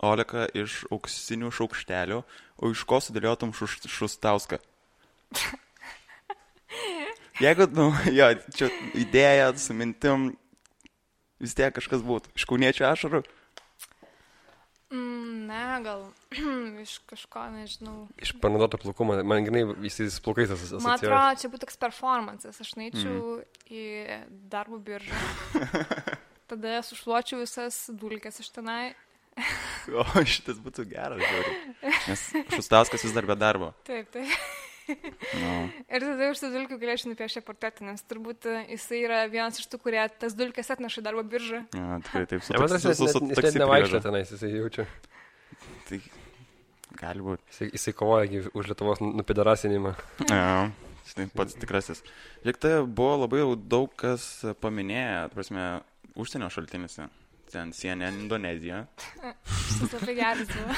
[0.04, 2.22] Oleka iš auksinių šaukštelių,
[2.60, 4.58] o iš ko sudėliotum šuš, šustauską?
[7.44, 10.30] Jeigu, nu, jo, čia idėja su mintim,
[11.40, 12.32] vis tiek kažkas būtų.
[12.36, 13.20] Iš kauniečių ašarų?
[14.92, 16.06] Mm, ne, gal
[16.84, 18.06] iš kažko, nežinau.
[18.22, 20.96] Iš panaudoto plaukų, man, man grinai jis plaukais Man asocijuoja.
[20.96, 22.60] atrodo, čia būtų toks performances.
[22.64, 23.44] Aš neičiau mm.
[23.68, 23.84] į
[24.52, 25.20] darbo biržą.
[26.46, 28.94] Tada sušluočiau visas dulkes iš tenai.
[29.92, 31.56] O šitas būtų geras, žiūrėjau.
[32.08, 32.22] Nes
[32.56, 33.72] šustauskas vis dar be darbo.
[33.84, 34.30] Taip, taip.
[34.86, 35.50] Nu,
[35.90, 39.66] Ir tada iš tų dulkių galėčiau nupiešti portretą, nes turbūt e, jisai yra vienas iš
[39.72, 41.64] tų, kurie tas dulkes atneša darbo biržą.
[41.74, 42.44] jo, tikrai taip.
[42.46, 44.02] Su Ja, tas su- net, su net nevaikšto priveža.
[44.06, 44.86] tenais, jisai jaučia.
[45.90, 45.98] Tai
[47.02, 47.42] gali būti.
[47.50, 49.92] Jisai, jisai kovoja už Lietuvos nupidarasinimą.
[50.30, 50.70] Ja,
[51.34, 52.00] pats tikrasis.
[52.44, 54.22] Žiūrėk, tai buvo labai daug kas
[54.62, 55.66] paminėję, prasme,
[56.16, 57.08] užsienio šaltinėse.
[57.46, 58.80] Ten CNN Indonezija,
[59.76, 60.74] Šis labai geras buvo.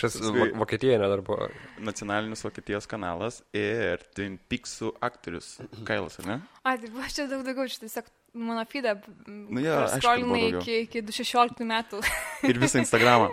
[0.00, 1.48] Šis net dar buvo.
[1.84, 6.36] nacionalinis Vokietijos kanalas ir Twin Peaksų aktorius Kailas, ar ne?
[6.62, 8.94] Ai, tai buvo čia daug daugiau, čia tiesiog mano feedą.
[9.26, 12.00] Nu kad buvo Skolinai iki, iki 2016 metų.
[12.50, 13.32] Ir visą Instagramą.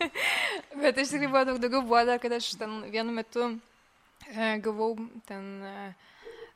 [0.82, 3.46] Bet iš tikrųjų buvo daug daugiau, buvo dar, kad aš ten vienu metu
[4.28, 4.94] e, gavau
[5.28, 5.90] ten e,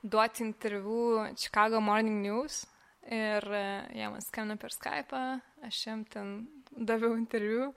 [0.05, 2.65] duoti interviu Chicago Morning News.
[3.11, 3.67] Ir e,
[3.99, 5.25] jie man skambino per Skype,
[5.67, 6.33] aš jam ten
[6.75, 7.73] daviau interviu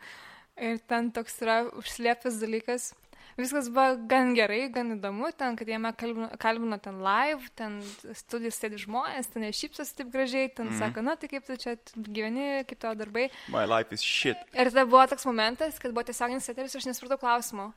[0.57, 2.93] ir ten toks yra užslėptas dalykas.
[3.37, 7.75] Viskas buvo gan gerai, gan įdomu, ten, kad jame kalbino, kalbino ten live, ten
[8.17, 10.79] studijos sėdi žmonės, ten jie šypsosi taip gražiai, ten mm.
[10.81, 13.27] sako, na tai kaip tu čia gyveni, kaip tavo darbai.
[13.53, 14.41] My life is shit.
[14.57, 17.69] Ir tada buvo toks momentas, kad buvo tiesioginis eteris, aš nesupratau klausimo.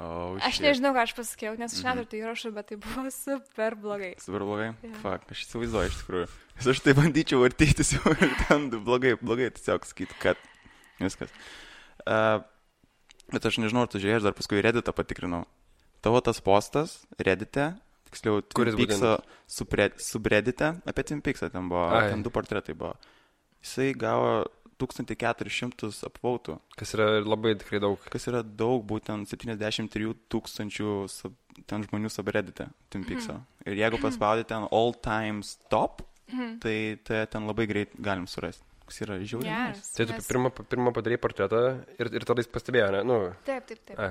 [0.00, 0.64] Oh, Aš shit.
[0.64, 4.14] nežinau, ką aš pasakiau, nes aš neturiu tai įrašų, bet tai buvo super blogai.
[4.22, 4.68] Super blogai?
[4.86, 4.92] Jo.
[5.02, 6.28] Fuck, aš įsivaizduoju iš tikrųjų.
[6.56, 10.40] Nes aš tai bandyčiau vartytis jau ir ten blogai, blogai tiesiog sakyti, kad
[11.02, 11.34] viskas.
[12.08, 12.40] Uh,
[13.34, 15.44] bet aš nežinau, ar tu žiūrėjai, aš dar paskui Redditą patikrinau.
[16.00, 17.74] Tavo tas postas Reddite,
[18.08, 19.18] tiksliau, Kuris Pixo
[19.52, 22.08] subreddite, apie Tim Pixą ten buvo, Ai.
[22.14, 22.94] ten du portretai buvo.
[23.60, 24.46] Jisai gavo
[24.80, 27.98] 1400 apvautų, Kas yra labai tikrai daug.
[28.12, 31.34] kas yra daug, būtent 73 tūkstančių sub,
[31.68, 33.38] ten žmonių subreddite Tim Pixo.
[33.68, 36.02] Ir jeigu paspaudai ten all times top,
[36.62, 38.64] tai, tai ten labai greit galim surasti.
[38.90, 39.50] Kas yra žiauriai.
[39.70, 39.92] Geras.
[39.94, 41.58] Tai tu pirmą, pirmą padarėjai portretą
[42.00, 43.02] ir, ir tada jis pastebėjo, ne?
[43.06, 44.00] Nu, Taip, taip, taip.
[44.02, 44.08] a,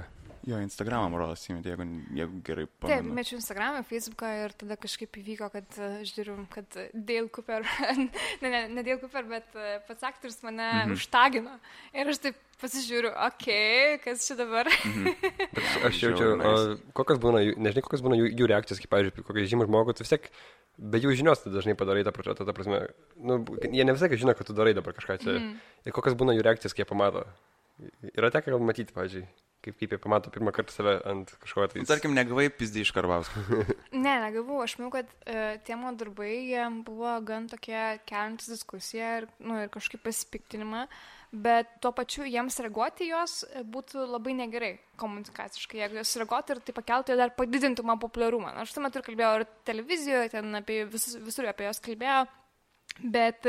[0.49, 1.85] Jo, Instagramą rodos, įmėt, jeigu,
[2.17, 3.13] jeigu gerai Taip, pamenu.
[3.19, 7.65] mečiau Instagramą, Facebooką ir tada kažkaip įvyko, kad uh, žiūriu, kad uh, Dale Cooper,
[8.41, 10.89] ne, ne, ne Dale Cooper, bet uh, pats aktorius mane mm Mhm.
[10.89, 10.97] -hmm.
[10.97, 11.57] užtagino.
[11.93, 14.67] Ir aš taip pasižiūriu, okei, okay, kas čia dabar.
[15.55, 16.31] bet aš jaučiu,
[16.97, 20.11] kokios būna, nežinai, kokios būna jų, jų reakcijos, kaip, pavyzdžiui, kokie žymų žmogų, tu vis
[20.15, 20.27] tiek,
[20.77, 22.81] be jų žinios tu dažnai padarai tą portretą, ta prasme,
[23.15, 25.37] nu, jie ne visai žino, kad tu darai dabar kažką čia.
[25.39, 25.55] Mm.
[25.85, 27.25] Ir kokios būna jų reakcijos, kai jie pamato.
[28.13, 29.25] Yra tekę gal matyti, pavyzdžiui,
[29.63, 31.83] kaip, kaip jie pamato pirmą kartą save ant kažko tai.
[31.83, 33.43] Nu, Tarkim, negavai pizdį iš Karbausko.
[34.05, 36.33] ne, negavau, aš manau, kad uh, tie mano darbai
[36.87, 40.85] buvo gan tokie keliantis diskusiją ir, nu, ir kažkaip pasipiktinimą,
[41.31, 45.83] bet tuo pačiu jiems reaguoti į juos e, būtų labai negerai komunikaciškai.
[45.83, 48.55] Jeigu juos reaguotų ir tai pakeltų, jie dar padidintų man populiarumą.
[48.63, 52.23] Aš tuo metu ir kalbėjau ir televizijoje, ten apie visus, visur apie juos kalbėjau.
[53.03, 53.47] Bet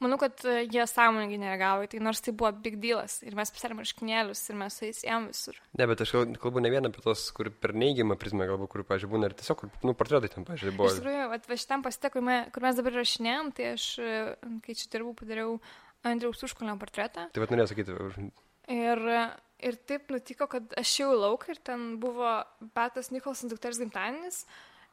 [0.00, 3.18] manau, kad e, jie sąmoningai nereagavo tai, nors tai buvo big dealas.
[3.26, 5.60] Ir mes pasarėm marškinėlius ir mes su jais ėjom visur.
[5.78, 8.84] Ne, bet aš kal- kalbu ne vien apie tos, kur per neigiamą prizmę, galbūt, kur,
[8.88, 10.90] pavyzdžiui, būna ir tiesiog, kur, nu, portretai ten, pavyzdžiui, buvo.
[10.92, 14.14] Iš tikrųjų, va šitam pasite, kur, me, kur mes dabar rašinėjom, tai aš, e,
[14.66, 15.58] kai čia dirbau, padariau
[16.06, 17.26] Andriaus užkulio portretą.
[17.34, 18.30] Tai vad norėjau sakyti,
[18.70, 19.00] Ir,
[19.66, 22.36] ir taip nutiko, kad aš jau lauk ir ten buvo
[22.76, 24.44] Betas Nikolson dukters gimtadienis.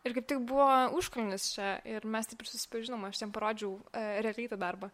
[0.08, 0.68] Ir kaip tik buvo
[0.98, 4.92] užkalnis čia ir mes taip ir susipažinom, aš ten parodžiau e, realiai tą darbą.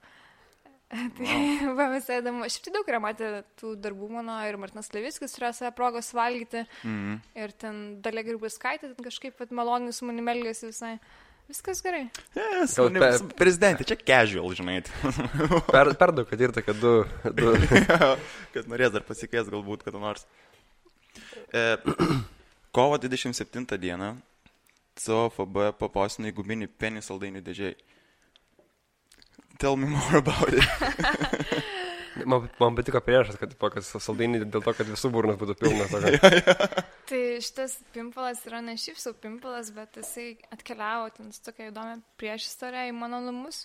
[1.17, 1.73] Tai wow.
[1.73, 2.45] buvo visai įdomu.
[2.53, 6.65] Šiaip tai daug yra matę tų darbų mano ir Martinas Leviskis turėjo savo progos valgyti.
[6.85, 7.19] Mhm.
[7.43, 10.97] Ir ten Dalia Gribuskaitė ten kažkaip vat maloniai su manimi elgėsi visai.
[11.49, 12.05] Viskas gerai.
[12.37, 14.77] Yes, Gal pe- prezidentė, čia casual, žinai.
[15.73, 16.93] Per, per daug, kad ir tai, kad du,
[17.35, 17.55] du
[18.53, 20.23] kad norės dar pasikvies galbūt kada nors.
[21.51, 21.65] E,
[22.77, 24.13] kovo 27 dieną
[24.99, 27.77] COFB papostino į gubinį penį saldainių dėžiai.
[29.61, 31.63] Tell me more about it.
[32.25, 35.89] Man, man patiko priešas, kad tokas saldainį dėl to, kad visų burnas būtų pilnas.
[35.93, 36.83] Tokio.
[37.09, 41.97] Tai šitas pimpalas yra ne šiaip sau pimpalas, bet jisai atkeliavo ten su tokia įdomia
[42.21, 43.63] priešistorė į mano namus,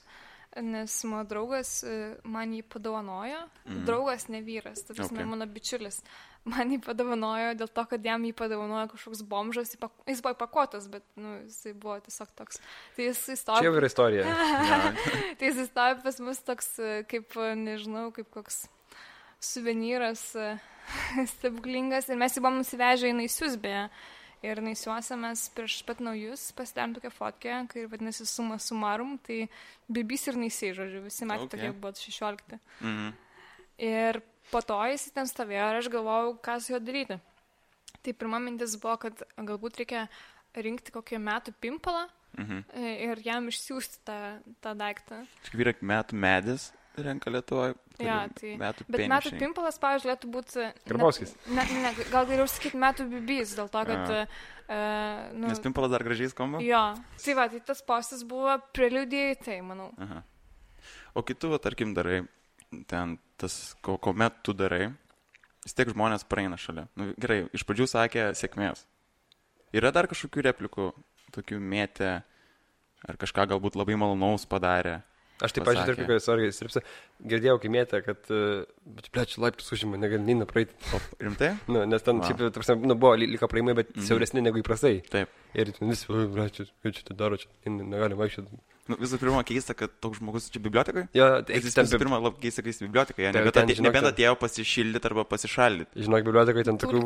[0.57, 3.45] nes mano draugas e, man jį padovanojo.
[3.67, 3.85] Mm.
[3.89, 5.11] Draugas, ne vyras, tai okay.
[5.11, 5.29] Okay.
[5.29, 6.01] mano bičiulis.
[6.49, 11.05] Man jį padovanojo dėl to, kad jam jį padovanojo kažkoks bomžas, jis buvo įpakuotas, bet
[11.21, 12.63] nu, jisai buvo tiesiog toks.
[12.97, 13.69] Tai jis Čia įstojo.
[13.69, 14.27] jau yra istorija.
[14.69, 14.81] Ja.
[15.39, 18.65] Tai jis įstojo pas mus toks, e, kaip, e, nežinau, kaip koks
[19.45, 20.25] suvenyras
[21.35, 22.09] stebuklingas.
[22.09, 23.89] Ir mes jį buvom nusivežę į naisius beje.
[24.47, 29.49] Ir naisiuose mes prieš pat naujus pasidarėm tokią fotkę, kai vadinasi suma sumarum, tai
[29.91, 31.59] bibis ir naisiai, žodžiu, visi metai Okay.
[31.59, 32.59] tokie buvo 16.
[32.81, 33.09] Mhm.
[33.79, 34.21] Ir
[34.51, 37.19] po to jis ten stovėjo ir aš galvojau, ką su juo daryti.
[38.03, 40.09] Tai pirma mintis buvo, kad galbūt reikia
[40.55, 42.07] rinkti kokį metų pimpalą
[42.39, 42.65] Mhm.
[43.11, 44.19] ir jam išsiųsti tą,
[44.63, 45.27] tą daiktą.
[45.43, 47.75] Čia vyra metų medis renka Lietuvoje.
[47.99, 49.41] Jo, tai- Metų Bet metų penišiai.
[49.43, 50.67] pimpalas, pavyzdžiui, galėtų būti...
[50.89, 51.35] Karbauskis.
[51.51, 54.15] Ne, ne, ne, gal geriau sakyti metų bibys, dėl to, kad...
[54.15, 54.27] A.
[54.69, 56.59] Uh, nu, Nes pimpalas dar gražiai skamba.
[56.61, 56.81] jo,
[57.25, 59.89] tai va, tai tas postas buvo preliudija į tai, manau.
[59.97, 60.21] Aha.
[61.17, 62.19] O kitų, va, tarkim, darai,
[62.87, 64.91] ten tas, ko, kuomet tu darai,
[65.65, 66.85] vis tiek žmonės praeina šalia.
[67.01, 68.85] Nu, gerai, iš pradžių sakė sėkmės.
[69.73, 70.91] Yra dar kažkokių replikų,
[71.33, 72.13] tokių mėtė,
[73.09, 74.99] ar kažką galbūt labai malonaus padarė.
[75.39, 76.83] Aš taip pažiūrėjau, kaip kokios istorijas stripsa.
[77.31, 78.31] Girdėjau, kai mėtė, kad,
[79.15, 80.75] plečia, laiptus užima, negali neina praeiti.
[81.23, 81.53] Rimtai?
[81.71, 84.07] Nu, nes ten, šiaip, tarsi, nu, buvo liko praeimai, bet mm.
[84.09, 84.97] siauresni negu įprastai.
[85.13, 85.31] Taip.
[85.57, 86.09] Ir visi,
[86.57, 88.59] čia, kaip čia tai daro, čia negali vaikščioti.
[88.89, 91.03] Nu, visų pirma, keista, kad toks žmogus čia bibliotekai.
[91.17, 93.27] Jo, Tai tai jis ten, visų pirma labai keista, kad jis bibliotekai.
[93.85, 96.05] Nebent atėjo pasišildyti arba pasišaldyti.
[96.07, 97.03] žinok, bibliotekai ten tokių,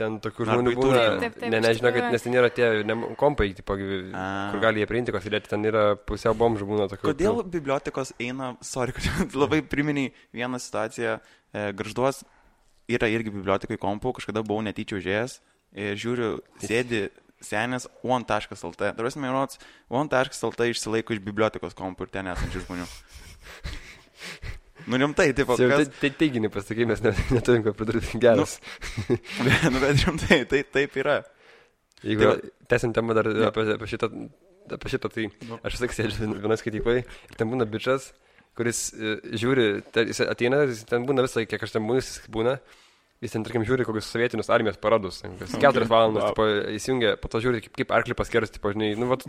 [0.00, 1.02] ten tokių žmonių būna, Tulką.
[1.26, 4.88] Taip, taip, ne, nežinau, kad nes ten yra tie ne, kompai, tipo, kur gali jie
[4.88, 7.10] priimti, įdėti, ten yra pusiau bomžų būna tokių.
[7.10, 12.24] Kodėl bibliotekos eina, sorry, kad labai priminiai vieną situaciją, e, garžduos
[12.88, 15.38] yra irgi bibliotekai kompų, kažkada buvau netyčia užėjęs
[15.76, 16.32] ir žiūriu,
[16.64, 17.06] sėdi
[17.44, 18.80] senis one.lt.
[18.80, 22.86] Dabar mes rodos, one.lt išsilaiko iš bibliotekos kompų ir ten esančių žmonių.
[24.86, 25.88] Nu rimtai, taip, Jau kas...
[25.98, 28.58] tai, teiginį pasakė, mes ne, neturim ką pridurti geras.
[29.72, 31.16] nu, bet rimtai, tai taip yra.
[32.06, 33.48] Jeigu tai tęsiant temą dar Jo.
[33.48, 34.10] apie, apie, šitą,
[34.76, 35.58] apie šitą, tai Nu.
[35.64, 38.12] aš vis tiek sėdžiu vienoje skaitykloje ir ten būna bičias,
[38.58, 42.12] kuris e, žiūri, ten, jis ateina, jis ten būna visą, kiek aš ten būnu, jis
[42.30, 42.58] būna.
[42.60, 42.85] Jis
[43.20, 45.22] ten, tarkim, žiūri kokius sovietinius armijos paradus.
[45.24, 45.60] kokias Okay.
[45.64, 46.34] Keturias valandas, Wow.
[46.34, 49.24] tipo, įsijungia, po to žiūri, kaip, kaip arklį paskers, tipo, žinai, nu, vat.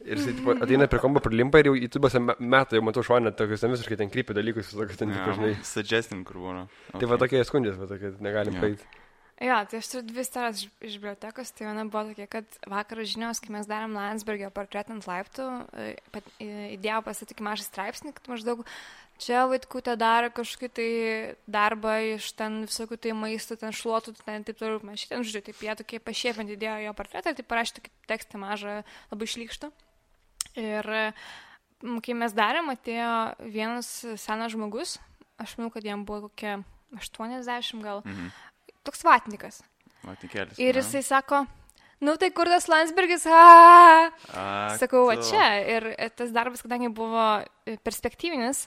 [0.00, 3.34] Ir jis tipo, ateina prie kombo, prilimpa ir jau YouTube'ose me- metai, jau matau šonę,
[3.36, 5.50] tokius ten visiškai ten krypia dalykus, visokius ten, tipo, žinai.
[5.62, 6.62] Suggestin, kur būna.
[6.96, 8.62] Tai va tokie skundžias, va tokie, negalim Jo.
[8.64, 8.88] praeiti.
[9.40, 11.52] Jo, tai aš turiu dvi istorijos iš, bibliotekos.
[11.56, 15.46] Tai viena buvo tokia, kad vakar žinios, kai mes darėm Landsbergio portretą ant laiptų,
[15.80, 18.64] e, pat- e, įdėjau pasitikį mažą straipsnį, kad maždaug
[19.20, 20.88] čia vaikutė daro kažkokį tai
[21.50, 25.60] darbą iš ten visokių tai maisto, ten šluotų, ten taip toliau, man šitien žodžiu, taip
[25.66, 28.78] jie tokie pašiepinti įdėjo jo portretą tai parašė tokį tekstą mažą,
[29.12, 29.70] labai šlykštą.
[30.60, 30.88] Ir
[32.04, 33.12] kai mes darėm, atėjo
[33.52, 33.88] vienas
[34.20, 34.98] senas žmogus,
[35.40, 36.58] aš manau, kad jam buvo kokie
[36.98, 38.32] 80 gal, Mhm.
[38.84, 39.62] toks vatnikas.
[40.04, 40.58] Vatikėlis.
[40.58, 41.46] Ir jisai sako,
[42.00, 45.46] nu tai kur tas Landsbergis, a, A, sakau, va čia.
[45.68, 48.66] Ir tas darbas, kadangi buvo e, perspektyvinis,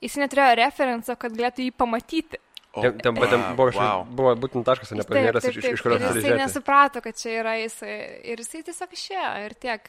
[0.00, 2.40] jis neturėjo referenco, kad galėtų jį pamatyti.
[2.70, 4.04] O, Ten, ten, ten buvo, wow.
[4.06, 7.56] buvo būtent taškas, o ne paminėtas, iš, iš, kurio turi jisai nesuprato, kad čia yra
[7.58, 7.96] jisai.
[8.30, 9.88] Ir jisai tiesiog išėjo ir tiek.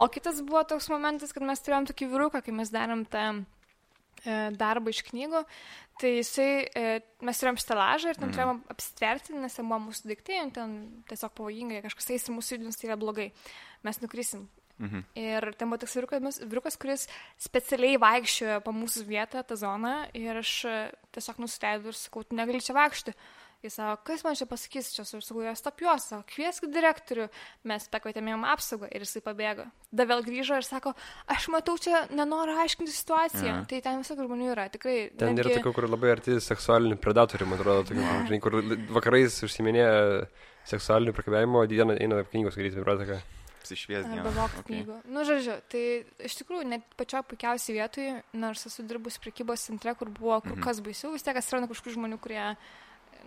[0.00, 3.26] O kitas buvo toks momentas, kad mes turėjom tokį vyruką, kai mes darėm tą
[4.24, 5.44] e, darbą iš knygų.
[6.00, 6.96] Tai jisai, e,
[7.28, 8.34] mes turėjom stelažą ir ten Mhm.
[8.38, 12.80] turėjom apsitverti, nes ten buvo mūsų daiktai, ten tiesiog pavojingai, kažkas eis ir mūsų judins,
[12.80, 13.32] tai yra blogai.
[13.84, 14.48] Mes nukrisim.
[14.82, 15.04] Mhm.
[15.20, 17.06] Ir ten buvo toks vyrukas, vyrukas, kuris
[17.38, 20.76] specialiai vaikščiojo po mūsų vietą, tą zoną, ir aš e,
[21.14, 23.14] tiesiog nusileidau ir sakau, tu negali čia vaikščioti.
[23.64, 27.30] Jis sako, kas man čia pasakys, čia aš sakau, jos stop juos, sako, kviesk direktorių,
[27.70, 29.64] mes pakvietėme jam apsaugą ir jisai pabėgo.
[29.88, 30.92] Da vėl grįžo ir sako,
[31.32, 33.54] aš matau čia, nenoriu aiškinti situaciją.
[33.54, 33.68] Mhm.
[33.70, 34.96] Tai ten visokių žmonių yra, tikrai.
[35.16, 38.58] Ten yra tokių, kur labai arti seksualinių predatorių, man atrodo, tokių, žinai, kur
[38.98, 39.94] vakarais užsiminėja
[40.68, 43.22] seksualinių priekabėjimo, o dieną eina knygos skaityti biblioteką.
[43.64, 44.32] Apsišvies Arba dieną.
[44.36, 44.68] vokų Okay.
[44.84, 44.96] knygų.
[45.08, 45.82] Nu, žodžiu, tai
[46.28, 50.62] iš tikrųjų net pačioj puikiausiai vietoj, nors esu dirbus prekybos centre, kur buvo kur Mhm.
[50.62, 52.56] kas baisiau, vis tiek atsiranda kažkokių žmonių, kurie,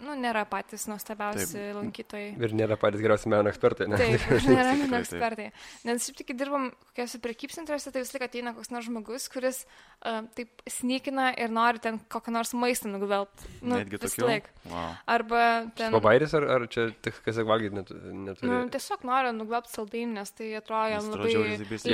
[0.04, 2.34] nu, nėra patys nuostabiausi lankytojai.
[2.42, 4.00] Ir nėra patys geriausi meno ekspertai, ne?
[4.00, 4.96] Taip, nėra taip.
[5.00, 5.48] ekspertai.
[5.88, 10.22] Nes šiaip tik dirbam kokiuose prekybcentriuose, tai vis laik ateina koks nors žmogus, kuris uh,
[10.38, 13.50] taip snykina ir nori ten kokią nors maistą nugvelbti.
[13.62, 14.30] Nu, Netgi vis tokių.
[14.30, 14.52] laik.
[14.68, 14.94] Wow.
[15.18, 15.42] Arba
[15.80, 15.96] ten...
[15.96, 17.92] Pabairis ar, ar čia tik kas valgyti net,
[18.28, 18.52] neturi?
[18.52, 21.36] Nu, tiesiog nori nugvelbti saldainį, nes tai atrodo jam labai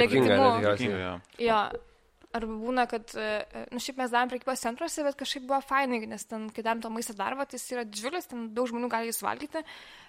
[0.03, 0.53] legitimu.
[1.39, 1.91] ne,
[2.33, 6.25] Arba būna, kad, e, nu šiaip mes darėm prekybos centruose, bet kažkaip buvo fainai, nes
[6.25, 9.17] ten, kai darėm to maisto darbą, tai jis yra didžiulis, ten daug žmonių gali jį
[9.19, 9.61] suvalgyti.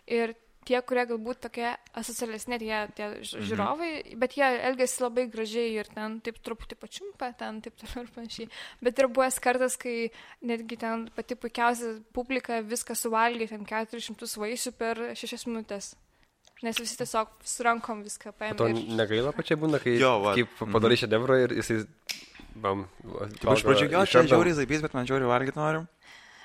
[0.08, 0.32] Ir
[0.64, 1.66] tie, kurie galbūt tokie
[2.00, 3.44] asocialesni, tie, tie Mhm.
[3.48, 8.10] žiūrovai, bet jie elgesi labai gražiai ir ten taip truputį pačiumpa, ten taip toliau ir
[8.14, 8.48] panašiai.
[8.80, 10.10] Bet ir buvęs kartas, kai
[10.42, 15.94] netgi ten pati puikiausia publika viską suvalgė, ten 400 vaisių per 6 minutės.
[16.62, 18.56] Nes visi tiesiog su rankom viską paėmė.
[18.56, 20.34] to ir- negaila pačiai būna, kai Jo, va.
[20.34, 21.84] kaip padarai šedevrą ir jisai...
[22.54, 25.86] Bam, Taip, aš pradžioje, gal čia žiauriai zaibys, bet man žiauriai valgyti noriu.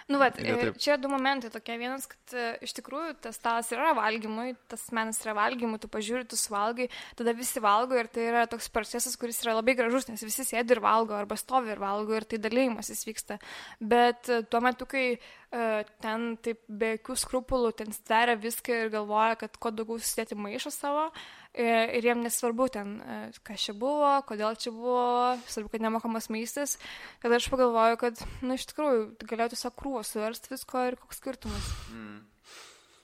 [0.10, 0.78] Nu, bet taip.
[0.82, 1.76] čia du momentai tokie.
[1.78, 6.26] Vienas, kad e, iš tikrųjų tas stalas yra valgymui, tas menas yra valgymui, tu pažiūri,
[6.30, 6.88] tu suvalgai,
[7.20, 10.74] tada visi valgo ir tai yra toks procesas, kuris yra labai gražus, nes visi sėdi
[10.74, 13.38] ir valgo, arba stovi ir valgo ir tai dalymasis vyksta.
[13.78, 15.20] Bet e, tuo metu, kai e,
[16.02, 20.74] ten taip be jokių skrupulų, ten steria viską ir galvoja, kad kuo daugiau susidėti maišą
[20.74, 21.14] savo e,
[21.58, 26.78] ir jiem nesvarbu ten, e, kas čia buvo, kodėl čia buvo, svarbu, kad nemokamas maistas,
[27.24, 31.70] kad aš pagalvoju, kad, na, iš tikrųjų, galėjau tiesiog krūvą suversti visko ir koks skirtumas.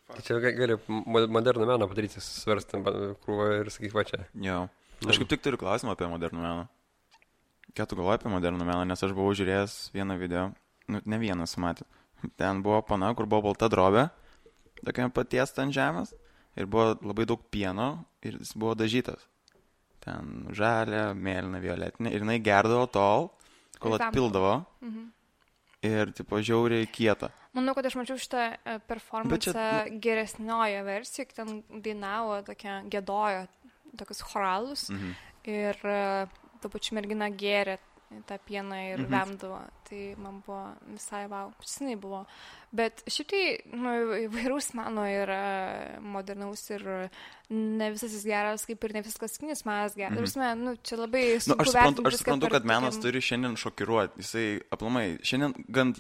[0.05, 2.86] Tai čia ga- gali mo- modernų meną padaryti, svarstant
[3.25, 4.21] krūvą ir sakyk, va čia.
[4.38, 4.67] Jo.
[5.10, 6.67] Aš kaip tik turiu klausimą apie modernų meną.
[7.75, 10.51] Ką tu galvoji apie modernų meną, nes aš buvau žiūrėjęs vieną video,
[10.88, 11.84] nu, ne vieną sumatė.
[12.38, 14.05] Ten buvo pana, kur buvo balta drobė,
[14.86, 16.13] tokia patiesta ant žemės,
[16.56, 19.22] ir buvo labai daug pieno, ir jis buvo dažytas.
[20.06, 23.30] Ten žalia, mėlyna, violetinė, ir jinai gerdavo tol,
[23.80, 24.65] kol atpildavo.
[24.82, 25.12] Mhm.
[25.86, 27.28] ir, tipo, žiauriai kieta.
[27.54, 33.44] Manau, kad aš mačiau šitą performance čia- geresnioje versijoje, ten dainavo tokia, gėdojo
[33.98, 35.12] tokius choralus Mhm.
[35.46, 36.28] ir e,
[36.62, 37.78] tuo pačiu mergina gėrė
[38.28, 39.10] tą pieną ir Mhm.
[39.12, 39.60] vemdavo.
[39.89, 42.26] Tai man buvo visai wow, senai buvo.
[42.72, 43.89] Bet šiaip tai nu,
[44.28, 47.10] įvairaus meno yra modernaus ir
[47.50, 50.36] ne visas jis geras, kaip ir ne visas klasikinis menas geras.
[50.36, 50.41] Mhm.
[50.41, 50.58] -hmm.
[50.58, 54.20] nu, čia labai Nu, aš suprantu, aš suprantu kad menas tokiam- turi šiandien šokiruoti.
[54.22, 55.94] Jisai, aplamai, šiandien gan...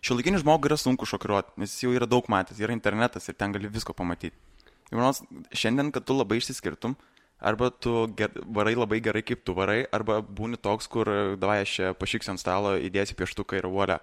[0.00, 3.50] Šiuolaikinį žmogų yra sunku šokiruoti, nes jis jau yra daug matęs, yra internetas ir ten
[3.52, 4.36] gali visko pamatyti.
[4.92, 6.94] Ir manos, šiandien, kad tu labai išsiskirtum,
[7.40, 11.74] arba tu ger, varai labai gerai, kaip tu varai, arba būni toks, kur, davai, aš
[11.78, 14.00] čia pašiksiu ant stalo, įdėsi pieštuką ir volia.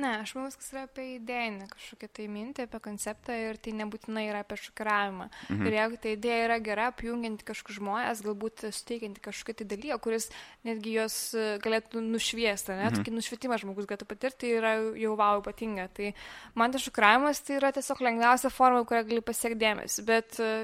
[0.00, 4.22] Ne, aš manau, viskas yra apie idėjinę kažkokią tai mintį, apie konceptą ir tai nebūtinai
[4.30, 5.26] yra apie šokiravimą.
[5.50, 5.66] Mhm.
[5.68, 10.30] Ir jeigu ta idėja yra gera, apjungianti kažkokius žmonės, galbūt suteikianti kažkokį tai dalyką, kuris
[10.64, 13.02] netgi juos e, galėtų nušviesti, ne, mhm.
[13.02, 15.90] tokį nušvietimą žmogus galėtų patirti, tai yra jau wow ypatinga.
[15.92, 16.14] Tai
[16.56, 20.06] man tas šokiravimas tai yra tiesiog lengviausia forma, kurią gali pasiekti dėmesį.
[20.08, 20.54] Bet e,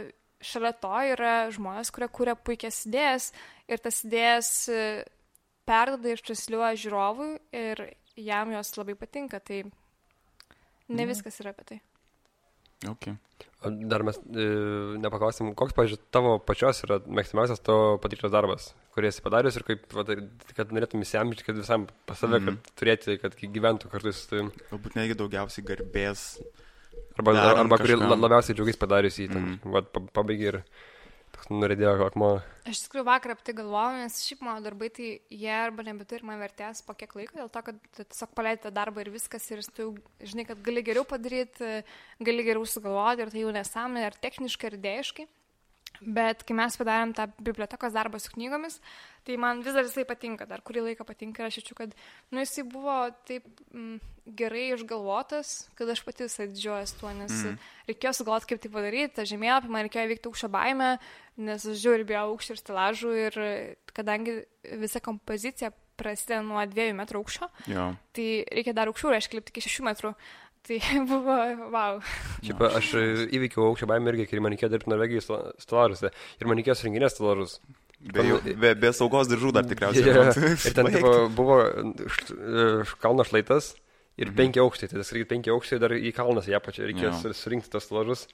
[0.40, 3.32] šalia to yra žmonės, kurie kūrė puikias idėjas
[3.68, 4.82] ir tas idėjas e,
[5.68, 7.84] perdoda ir transliuoja žiūrovui ir
[8.18, 9.64] jam jos labai patinka, tai
[10.88, 11.80] ne viskas yra apie tai.
[12.86, 13.16] Okay.
[13.90, 14.44] Dar mes e,
[15.02, 19.88] nepaklausim, koks, pažiūrėjau, tavo pačios yra mėgstamiausias tavo patirtas darbas, kurį esi padarius ir kaip,
[19.98, 20.20] va, tai-
[20.54, 22.54] kad norėtum įsiamžyti, kad visam pas save, mm Mhm.
[22.54, 22.62] -hmm.
[22.62, 24.52] kad turėti, kad gyventų kartu su tavim.
[24.70, 26.38] Galbūt netgi daugiausiai garbės.
[27.18, 28.08] Arba, Darant arba kurį kažkam.
[28.10, 29.58] la- labiausiai džiaugiais padarius jį, ten, mm Mhm.
[29.64, 29.72] -hmm.
[29.72, 30.62] va, pa- pabaigi ir
[31.50, 32.42] nuredėjo akmuo.
[32.68, 36.40] Aš tikrųjų vakar apie tai galvojau, nes šiaip mano darbai, tai jie arba nebeturi man
[36.40, 39.82] vertės po kiek laiko, dėl to, kad tiesiog paleidai tą darbą ir viskas, ir tu
[39.82, 41.84] jau žinai, kad gali geriau padaryti,
[42.20, 45.26] gali geriau sugalvoti, ir tai jau nesąmonė, ar techniškai, ar idėjiškai.
[46.00, 48.78] Bet kai mes padarėm tą bibliotekos darbą su knygomis,
[49.26, 51.96] tai man vis dar jisai patinka, dar kurį laiką patinka ir aš jaučiu, kad
[52.30, 52.94] nu, jisai buvo
[53.28, 53.98] taip mm,
[54.38, 57.58] gerai išgalvotas, kad aš pati visai didžiuojas tuo, nes mm.
[57.90, 60.94] reikėjo sugalvoti, kaip tai padaryti, tą žemėlapį, man reikėjo įveikti aukščio baimę,
[61.48, 63.42] nes aš žiūriu bijau aukščio ir stilažų ir
[63.96, 64.40] kadangi
[64.78, 67.88] visa kompozicija prasideda nuo dviejų metrų aukščio, Jo.
[68.14, 70.12] tai reikia dar aukščiau, reiškia lipti iki šešių metrų.
[70.66, 70.78] Tai
[71.10, 71.36] buvo,
[71.72, 72.00] wow.
[72.44, 72.88] Šiaip aš
[73.32, 75.28] įveikiau aukščio baimę irgi, kai man reikėjo dirbti Norvegijos
[75.62, 76.10] stolaruose.
[76.40, 77.58] Ir man reikėjo surinkinės stolarus.
[77.98, 78.22] Be,
[78.54, 80.04] be, be saugos diržų dar tikriausiai.
[80.12, 80.66] Remontuot.
[80.70, 81.56] ir ten tipo, buvo
[82.06, 83.72] š- kalno šlaitas
[84.18, 84.36] ir Mhm.
[84.38, 84.90] penki aukštai.
[84.92, 86.86] Tai tas reikia penki aukštai dar į kalną į apačią.
[86.92, 87.18] Reikėjo Jo.
[87.24, 88.26] sur- surinkti tos lažus.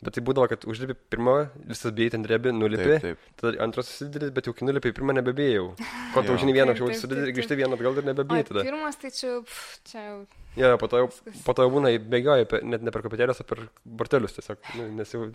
[0.00, 2.94] Bet tai būdavo, kad užlipi pirmą, visas bijai ten drebi, nulipi.
[2.96, 3.24] Taip, taip.
[3.36, 5.66] Tada antras susidėlis, bet jau kai nulipi pirmą nebebėjau.
[6.14, 8.64] Ko tu žinai vieną, Taip, jau taip, grįžti vieną atgal ir O nebebėjai tada.
[8.64, 10.16] pirmas, tai čia, pf, čia jau
[10.58, 11.08] Ja, po to jau,
[11.46, 14.58] po to jau būna bėgioja, net ne per kopėtėlės, o per bortelius tiesiog.
[14.78, 15.28] Nu, nes jau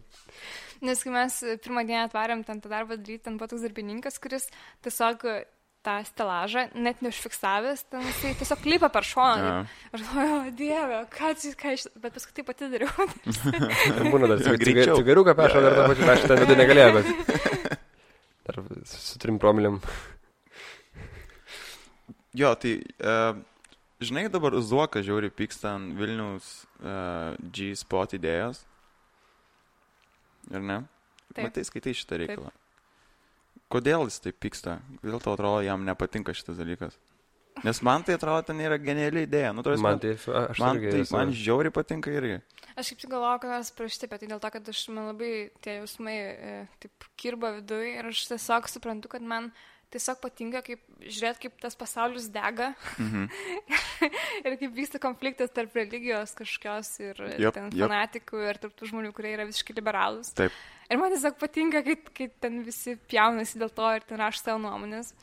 [0.83, 4.49] Nes kai mes pirmą dieną atvarėm ten tą darbą daryti, ten buvo toks darbininkas, kuris
[4.83, 5.23] tiesiog
[5.85, 9.45] tą stelažą, net neužfiksavęs, ten jisai tiesiog lipa per šoną.
[9.45, 9.57] Jo.
[9.93, 13.07] Aš galvoju, o dieve, ką čia, ką aš, bet paskui tai pati dariau.
[14.13, 14.97] būna dar Greičiau.
[14.99, 17.77] cigariuką peša, dar tą pačią peša ten negalėjo, bet
[18.49, 19.79] dar su trim promiliam.
[22.35, 23.37] Jo, tai, uh,
[24.03, 28.63] žinai, dabar Zuoka žiauri pyksta ant Vilniaus uh, G-spot idėjos.
[30.51, 30.81] Ir ne?
[31.33, 31.47] Taip.
[31.49, 32.51] Matai, skaitai šitą reikalą.
[33.73, 34.77] Kodėl jis taip pyksta?
[35.01, 36.97] Kodėl tau atrodo, jam nepatinka šitas dalykas?
[37.63, 39.53] Nes man tai atrodo, ten yra geniali idėja.
[39.55, 42.41] Nu, tarsi, Man tai, aš man, tai, esu- man žiauri patinka irgi.
[42.75, 45.31] Aš kaip tik galvoju, kad mes prašyti apie tai dėl to, kad aš man labai
[45.63, 49.53] tie jausmai e, taip kirba viduje ir aš tiesiog suprantu, kad man
[49.95, 53.25] tiesiog patinka kaip žiūrėti, kaip tas pasaulis dega Mhm.
[54.45, 59.13] ir kaip vyksta konfliktas tarp religijos kažkokios ir yep, ten fanatikų ir tarp tų žmonių,
[59.15, 60.33] kurie yra visiškai liberalūs.
[60.37, 60.53] Taip.
[60.91, 64.61] Ir man tiesiog patinka, kai, kai ten visi pjaunasi dėl to ir ten rašo savo
[64.67, 65.15] nuomonės.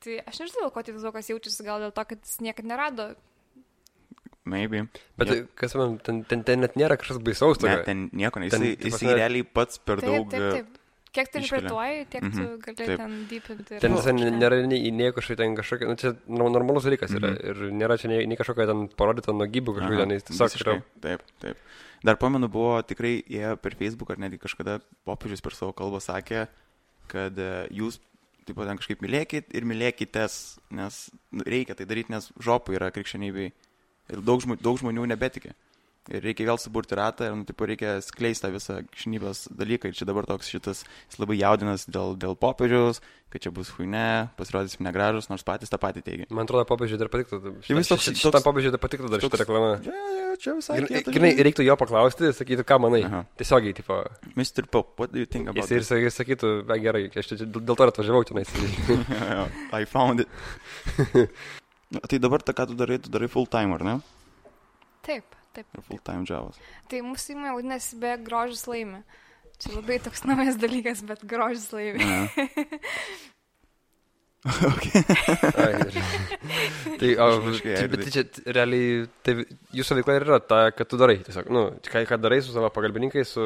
[0.00, 3.08] Tai aš nežinau, ko tai Zuokas jaučiasi, gal dėl to, kad jis niekada nerado.
[4.48, 4.86] Maybe.
[5.20, 5.34] Bet Jo.
[5.34, 7.60] tai, kas man, ten, ten, ten net nėra kažkas baisaus.
[7.62, 8.48] Ne, ten nieko, ne.
[8.50, 10.30] Ten, Jisai, ta jisai prasme- realiai pats per Taip, daug.
[10.32, 10.79] taip, taip.
[11.12, 12.96] Kiek tu interpretuoji, tiek tu Mhm, gali taip.
[13.00, 13.74] ten deepinti.
[13.74, 17.32] ir- Ten visai nėra nei, nei kažkokia, ten kažkokia, nu, čia normalus dalykas yra.
[17.34, 17.48] Mhm.
[17.50, 20.82] Ir nėra čia nei, nei kažkokia ten parodyta nuogybų kažkokia, Aha, ten tiesiog yra.
[21.00, 21.56] Taip, taip.
[22.04, 26.46] Dar pamenu, buvo tikrai jie per Facebook ar netgi kažkada popiežius per savo kalbą sakė,
[27.08, 27.98] kad e, jūs
[28.46, 32.90] taip pat ten kažkaip mylėkit ir mylėkitės, nes nu, reikia tai daryti, nes žopų yra
[32.94, 33.50] krikščionybei
[34.10, 35.52] ir daug, žmonių, daug žmonių nebetikė.
[36.08, 39.90] Ir reikia vėl suburti ratą ir, nu, taip, reikia skleisti tą visą krikščionybės dalyką.
[39.90, 44.30] Ir čia dabar toks šitas, jis labai jaudinas dėl, dėl popiežiaus, kad čia bus huine,
[44.38, 46.26] pasirodysim negražus, nors patys tą patį teigia.
[46.32, 47.52] Man atrodo, popiežiui dar patiktų.
[47.68, 49.68] Šitam popiežiui dar patiktų dar šitą reklamą.
[49.84, 49.98] Čia,
[50.40, 50.78] čia visai.
[51.10, 53.02] Grinai, reiktų jo paklausti, sakytų, ką manai.
[53.06, 53.20] Aha.
[53.38, 54.00] Tiesiogiai, tipo,
[54.40, 54.66] Mr.
[54.72, 57.76] Pop, what do you think about jis ir saky- sakytų, be gerai, aš čia dėl
[57.76, 58.50] to ir atvažiavau this?
[59.78, 60.28] I found it.
[61.90, 63.94] Na, Tai dabar, ta, ką tu darai, tu darai full time, ar ne?
[65.06, 65.66] Taip, taip.
[65.76, 66.60] Ar full time džiavas?
[66.90, 69.02] Tai mūsų įmonė vadinasi be grožis laimi.
[69.60, 72.00] Čia labai toks naujas dalykas, bet grožis laimi.
[74.40, 75.96] Ai, ir-
[76.98, 77.26] tai, o,
[77.60, 79.34] tai, bet tai čia t- realiai, tai
[79.76, 81.18] jūsų veikla ir yra ta, kad tu darai.
[81.26, 83.44] Tiesiog, nu, ką, ką darai su savo pagalbininkais, su,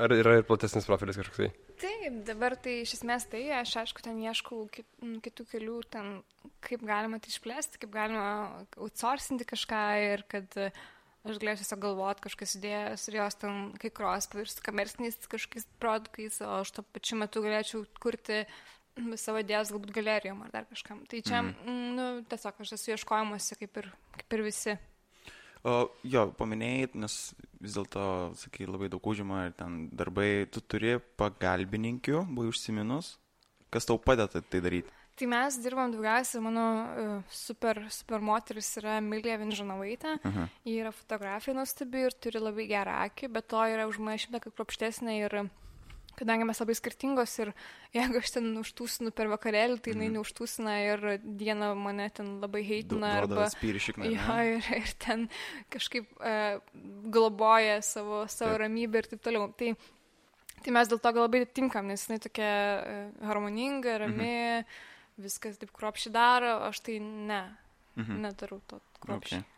[0.00, 1.42] ar yra ir platesnis profilis kažkoks.
[1.42, 1.50] tai?
[1.84, 4.88] Taip, dabar tai iš esmės tai, aš aišku, ten ieškau kit,
[5.26, 6.14] kitų kelių, ten,
[6.64, 8.24] kaip galima tai išplėsti, kaip galima
[8.80, 9.82] outsourcinti kažką
[10.14, 10.70] ir kad e,
[11.32, 16.40] aš galėčiau tiesiog galvoti kažkas idėjas ir jos ten kai kurios pavirstų komerciniais kažkokiais produktais,
[16.44, 18.44] o aš tuo pačiu metu galėčiau kurti
[19.20, 21.02] savo idėjas galbūt galerijom ar dar kažkam.
[21.10, 21.88] Tai čia, mm.
[21.96, 24.76] nu, tiesiog aš esu ieškojimuose kaip ir, kaip ir visi.
[25.66, 27.14] O, jo, paminėjai, nes
[27.58, 28.06] vis dėlto,
[28.38, 33.16] sakai, labai daug užima ir ten darbai, tu turi pagalbininkių, buvai užsiminus,
[33.74, 34.94] kas tau padeda tai daryti.
[35.16, 40.18] Tai mes dirbam daugiausiai, mano uh, super, super moteris yra Milija Vinžanovaitė.
[40.28, 40.48] Aha.
[40.68, 44.42] Ji yra fotografija nuostabi ir turi labai gerą akį, bet to yra už mane šimtą
[44.44, 45.38] kaip kruopštesnė ir
[46.16, 47.52] kadangi mes labai skirtingos ir
[47.94, 53.12] jeigu aš ten užtūsinu per vakarėlį, tai jinai neužtūsina ir dieną mane ten labai heitina
[53.22, 53.48] arba...
[53.52, 54.08] spyrį šikną.
[54.14, 55.26] Jo, ir, ir ten
[55.72, 56.58] kažkaip uh,
[57.12, 58.62] globoja savo, savo Taip.
[58.64, 59.48] ramybę ir taip toliau.
[59.60, 59.72] Tai,
[60.64, 64.84] tai mes dėl to gal labai tinkam, nes jinai tokia uh, harmoninga, rami, mhm.
[65.18, 67.56] Viskas taip kruopšiai daro, aš tai ne,
[67.96, 68.20] Mhm.
[68.22, 69.40] nedarau to kruopšiai.
[69.40, 69.52] Okay.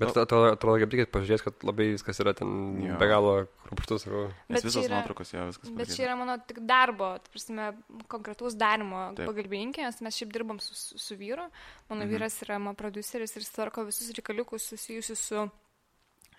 [0.00, 2.48] Bet atrodo, atrodo kaip tik pažiūrės, kad labai viskas yra ten
[2.80, 2.96] Jo.
[2.96, 4.06] be galo kruopštus.
[4.48, 5.70] Nes visos yra- nuotraukos jo viskas.
[5.76, 7.74] Bet čia yra mano tik darbo, prasme,
[8.08, 9.28] konkretaus darimo Taip.
[9.28, 11.50] pagalbininkė, nes mes šiaip dirbam su, su, vyru.
[11.90, 12.10] Mano Mhm.
[12.16, 15.50] vyras yra mano produceris ir tvarko visus reikaliukus susijusius su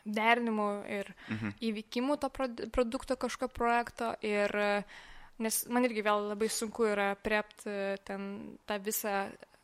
[0.05, 1.49] derinimu ir Mhm.
[1.61, 4.15] įvykimu to prod- produkto kažkokio projekto.
[4.24, 4.84] Ir, e,
[5.44, 7.74] nes man irgi vėl labai sunku yra priepti
[8.08, 8.28] ten
[8.70, 9.16] tą visą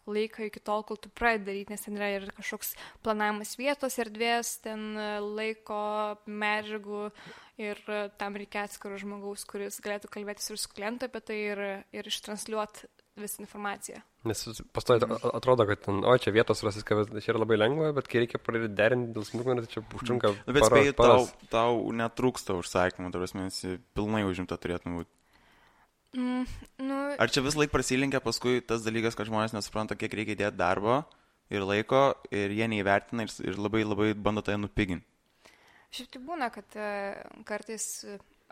[0.07, 2.73] laiką iki tol, kol tu pradedi daryti, nes ten yra ir kažkoks
[3.05, 5.79] planavimas vietos, erdvės, ten e, laiko,
[6.27, 7.01] medžiagų
[7.63, 11.63] ir e, tam reikia atskiro žmogaus, kuris galėtų kalbėtis ir su klientu apie tai ir,
[11.95, 13.99] ir ištransliuoti visą informaciją.
[14.29, 14.43] Nes
[14.75, 18.21] pastoji atrodo, kad ten, o čia vietos rasis, kad čia yra labai lengva, bet kai
[18.23, 20.33] reikia pradėti derinti dėl smulkmenų, tai čia užtrunka.
[20.45, 23.61] Nu, bet spėjai, tau, tau netrūksta užsakymų, tarsi mes
[23.97, 25.11] pilnai užimta turėtum būti.
[26.15, 26.45] Mm,
[26.87, 30.57] nu, Ar čia vis laik prasilinkia paskui tas dalykas, kad žmonės nesupranta, kiek reikia įdėti
[30.57, 31.01] darbo
[31.53, 35.05] ir laiko ir jie neįvertina ir, ir labai labai bando tai nupiginti.
[35.91, 36.87] Šiaip tai būna, kad e,
[37.47, 37.85] kartais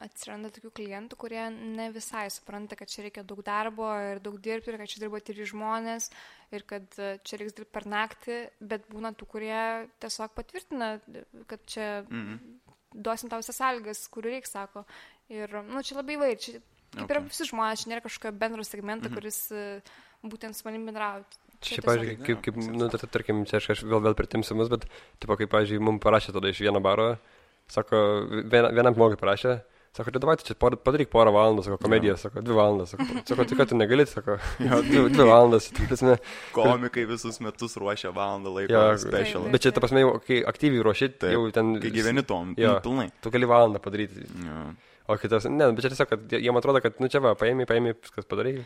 [0.03, 4.71] atsiranda tokių klientų, kurie ne visai supranta, kad čia reikia daug darbo ir daug dirbti
[4.73, 6.09] ir kad čia dirba trys žmonės
[6.55, 9.59] ir kad e, čia reiks dirbti per naktį, bet būna tų, kurie
[10.03, 10.97] tiesiog patvirtina,
[11.47, 12.39] kad čia Mhm.
[12.93, 14.85] duosim tau visas sąlygas, kurių reiks, sako.
[15.31, 16.59] Ir, na, nu, čia labai vair, čia
[16.93, 17.15] kaip okay.
[17.17, 19.15] ir visi žmonės, čia nėra kažkokio bendro segmento, Mhm.
[19.15, 19.81] kuris e,
[20.23, 21.23] būtent su manim bendrauja.
[21.61, 24.67] Čia Šiaip, pavyzdžiui, kaip, kaip nu, tar- tarkim, čia aš, aš vėl, vėl pritimsiu mus,
[24.69, 24.83] bet,
[25.19, 27.15] tipo, kaip, pavyzdžiui, mums parašė tada iš vieno baro,
[27.71, 27.97] sako,
[28.51, 29.61] viena, vienam žmogui parašė,
[29.95, 33.57] sako, tai davai, čia padaryk porą valandų, sako, komediją, sako, dvi valandas, sako, sako tai
[33.57, 36.17] kad tu negali, sako, jo, dvi, dvi valandas, tai prasme,
[36.53, 39.47] Komikai visus metus ruošia valandą laiko Jo, special.
[39.49, 42.75] Bet čia, ta prasme, jau, kai aktyviai ruoši, Taip, jau ten, Kai gyveni tom, Jo.
[42.83, 43.09] pilnai.
[43.23, 44.75] tu gali valandą padaryti, Jo.
[45.07, 47.67] O kitas, ne, bet čia tiesiog, kad jie- jiem atrodo, kad, nu čia va, paėmė,
[47.69, 48.59] paėmė, viskas padarai,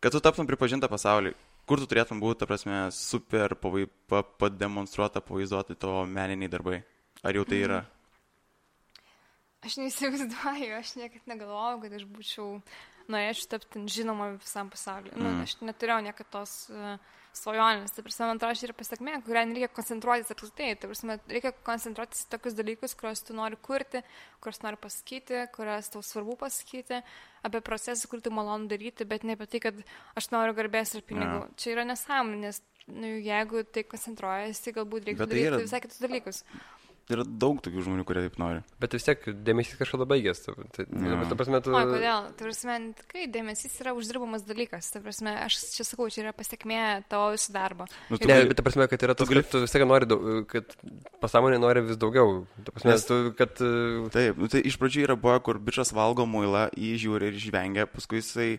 [0.00, 1.34] Kad tu taptum pripažinta pasaulyje,
[1.66, 6.84] kur tu turėtum būti, ta prasme, super pavai, pa, pademonstruota, pavaizduoti tavo meniniai darbai?
[7.26, 7.80] Ar jau tai yra?
[9.66, 12.60] Aš neįsivaizduoju, aš niekada negalvojau, kad aš būčiau,
[13.12, 15.12] norėčiau tapti žinoma visam pasauliu.
[15.14, 15.22] Mm.
[15.22, 15.42] Nu, Mm.
[15.46, 16.98] aš neturėjau niekada tos uh,
[17.38, 17.92] svajonės.
[17.94, 20.70] Tai prasme, man atrodo, čia yra pasiekmė, kurią nereikia koncentruotis apskritai.
[20.80, 24.02] Tai prasme, reikia koncentruotis į tokius dalykus, kuriuos tu nori kurti,
[24.42, 27.02] kuriuos nori pasakyti, kuriuos tau svarbu pasakyti,
[27.46, 29.74] apie procesą, kurį tu malonu daryti, bet ne apie tai, kad
[30.18, 31.44] aš noriu garbės ir pinigų.
[31.44, 31.48] Jo.
[31.56, 36.00] Čia yra nesąmonė, nes nu, jeigu tai koncentruojasi, galbūt reikia tai daryti yra- visai kitus
[36.02, 36.42] dalykus.
[37.08, 38.58] Yra daug tokių žmonių, kurie taip nori.
[38.82, 41.20] bet vis tiek dėmesys kažkada baigės, tai, tai, Jo.
[41.30, 41.72] ta prasme, tu...
[41.72, 42.26] O, kodėl?
[42.36, 44.90] Tai prasme, tikrai dėmesys yra uždirbamas dalykas.
[44.92, 47.86] Tai prasme, aš čia sakau, čia yra pasiekmė tavo viso darbo.
[48.12, 50.04] Nu, tu Ne, bet ta prasme, kad yra tas, gali- kad tu vis tiek nori,
[50.10, 50.76] daug- kad
[51.24, 52.42] pasąmonė nori vis daugiau.
[52.66, 53.56] Ta prasme, Nes- tu, kad...
[53.64, 57.40] uh, Taip, nu, tai iš pradžių yra buvo, kur bičias valgo muilą, jį žiūri ir
[57.40, 58.50] žvengia, paskui jisai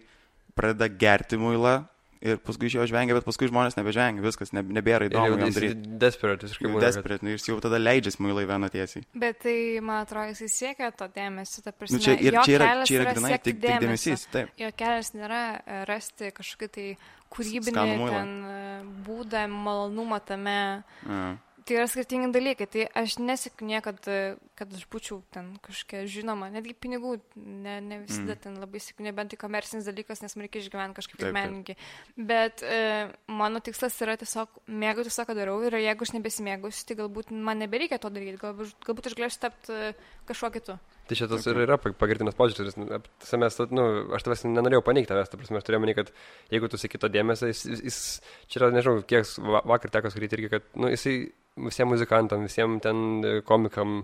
[0.58, 1.84] pradeda gerti muilą
[2.22, 5.46] ir paskui iš jo žvengia, bet paskui žmonės nebežvengia, viskas nebe, nebėra Ir jau įdomu
[5.48, 5.98] jis daryti.
[6.02, 6.80] desperate, visiškai būna.
[6.80, 9.04] kad- Desperate, nu, jis jau tada leidžiasi muilą į vieną tiesiai.
[9.16, 11.64] Bet tai, man atrodo, jis siekia to dėmesio.
[11.64, 14.28] Ta prasme, Nu, čia, ir čia yra, čia yra yra grinai tik, tik dėmesys.
[14.32, 14.50] Taip.
[14.60, 16.98] Jo kelias nėra e, rasti kažkokį tai
[17.30, 20.84] kūrybinį ten, e, būdą, malonumą tame.
[21.08, 21.38] Ja.
[21.70, 22.66] Tai yra skirtingi dalykai.
[22.74, 24.00] Tai aš nesikiu niekad,
[24.58, 28.40] kad aš būčiau ten kažkokia žinoma, netgi pinigų ne, ne visada mm.
[28.42, 31.76] ten labai sikiu, nebent tai komercinis dalykas, nes man reikia išgyventi kažkaip kaip menininkai.
[32.32, 32.80] Bet e,
[33.30, 37.62] mano tikslas yra tiesiog mėgautis to, ką darau ir jeigu aš nebesimėgausiu, tai galbūt man
[37.62, 39.94] nebereikia to daryti, galbūt, galbūt aš galėsiu tapti e,
[40.32, 40.80] kažkuo kitu.
[41.10, 42.76] Tai šitas ir yra pagirtinas požiūris.
[42.78, 46.12] Mes, nu, aš tavęs nenorėjau paneigti tavęs, ta prasme, aš turėjau manį, kad
[46.54, 47.98] jeigu tu sėki to dėmesio, jis, jis,
[48.46, 49.26] čia yra, nežinau, kiek
[49.72, 51.16] vakar teko skaityti irgi, kad, nu, jisai
[51.66, 54.04] visiems muzikantam, visiems ten e, komikam,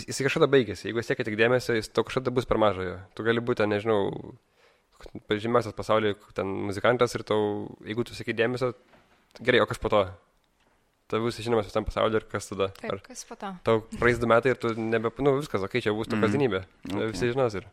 [0.00, 0.88] jisai kažkada baigėsi.
[0.88, 2.96] Jeigu siekia tik dėmesio, jis to kažkada bus per mažojo.
[3.12, 4.00] Tu gali būti, nežinau,
[5.28, 8.72] pažymiausias pasaulyje, ten muzikantas ir tau, jeigu tu sėki dėmesio,
[9.44, 10.06] gerai, o kas po to?
[11.10, 12.70] Tavai bus žinomas visam pasauliu ir kas tada?
[12.80, 13.52] Taip, Ar kas po to?
[13.66, 16.26] Tau praeis du metai ir tu nebe, nu viskas, okei, okay, čia bus tu mm.
[16.26, 16.60] kasdienybė.
[16.90, 17.10] Okay.
[17.12, 17.70] Visi žinos ir.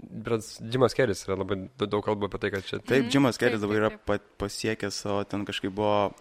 [0.00, 2.78] Bet Džimas Keris yra labai daug kalbų apie tai, kad čia.
[2.80, 6.14] Taip, Džimas Keris dabar yra pa, pasiekęs savo, ten kažkaip buvo,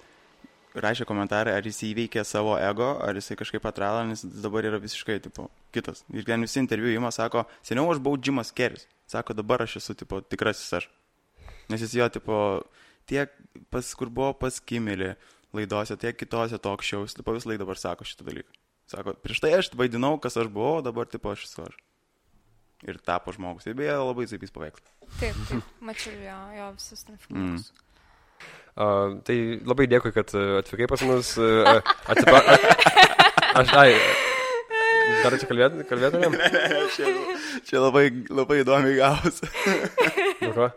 [0.74, 5.20] rašė komentarą, ar jis įveikė savo ego, ar jisai kažkaip atrado, nes dabar yra visiškai,
[5.28, 6.04] tipo, kitas.
[6.14, 8.88] Ir ten visi interviu įma sako, seniau aš buvau Džimas Keris.
[9.10, 10.90] Sako, dabar aš esu, tipo, tikrasis aš.
[11.72, 12.38] Nes jis jo, tipo,
[13.10, 13.32] tiek,
[13.72, 15.14] pas, kur buvo pas Kimelį,
[15.54, 18.60] laidose, tiek kitose talk shows, tipo vis laik dabar sako šitą dalyką.
[18.92, 21.78] Sako, prieš tai aš vaidinau, kas aš buvau, dabar tipo aš esu aš.
[22.84, 23.64] Ir tapo žmogus.
[23.64, 24.92] Tai beje, labai zaipys paveikslas.
[25.22, 27.70] Taip, taip, mačiau jo, jo visus ten filmus.
[27.72, 27.90] Mm.
[28.74, 31.36] Uh, tai labai dėkui, kad atvykai pas mus.
[31.40, 31.80] Uh,
[32.12, 32.42] atsipa...
[33.54, 33.92] Aš, ai,
[35.22, 36.34] dar čia kalbėt, kalbėtumėm?
[36.34, 37.12] Ne, ne, ne, čia,
[37.68, 39.50] čia labai, labai įdomiai gausi.
[40.42, 40.72] Nu ko?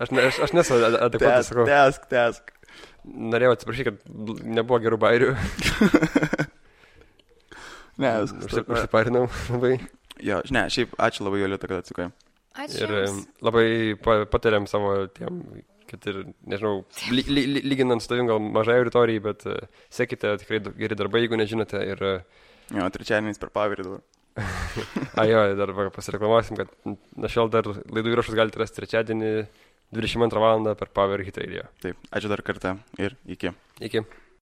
[0.00, 1.66] Aš, ne, aš, aš nesu adekvatus, sakau.
[1.68, 2.54] Tesk, tesk.
[3.06, 5.30] Norėjau atsiprašyti, kad nebuvo gerų bairių.
[8.02, 8.58] ne, viskas.
[8.62, 9.76] Užsiparinau labai.
[10.24, 12.10] Jo, ne, šiaip ačiū labai, Jolita, kad atsikoja.
[12.58, 12.82] Ačiū.
[12.82, 13.26] Ir jums.
[13.44, 13.66] labai
[14.32, 15.40] patariam savo tiem,
[15.88, 16.82] kad ir, nežinau,
[17.14, 19.60] ly, ly, ly, lyginant su tavim gal mažai auditorijai, bet uh,
[19.94, 21.80] sekite tikrai geri darbai, jeigu nežinote.
[21.94, 24.06] Ir, uh, jo, trečiadieniais per pavirį dabar.
[25.18, 29.32] A jo, dar pasireklamuosim, kad nuo šiol dar laidų įrašus galite rasti trečiadienį
[29.92, 30.74] 22 val.
[30.76, 31.68] per Power Hit Radio.
[31.80, 33.52] Taip, ačiū dar kartą ir iki.
[33.80, 34.04] Iki.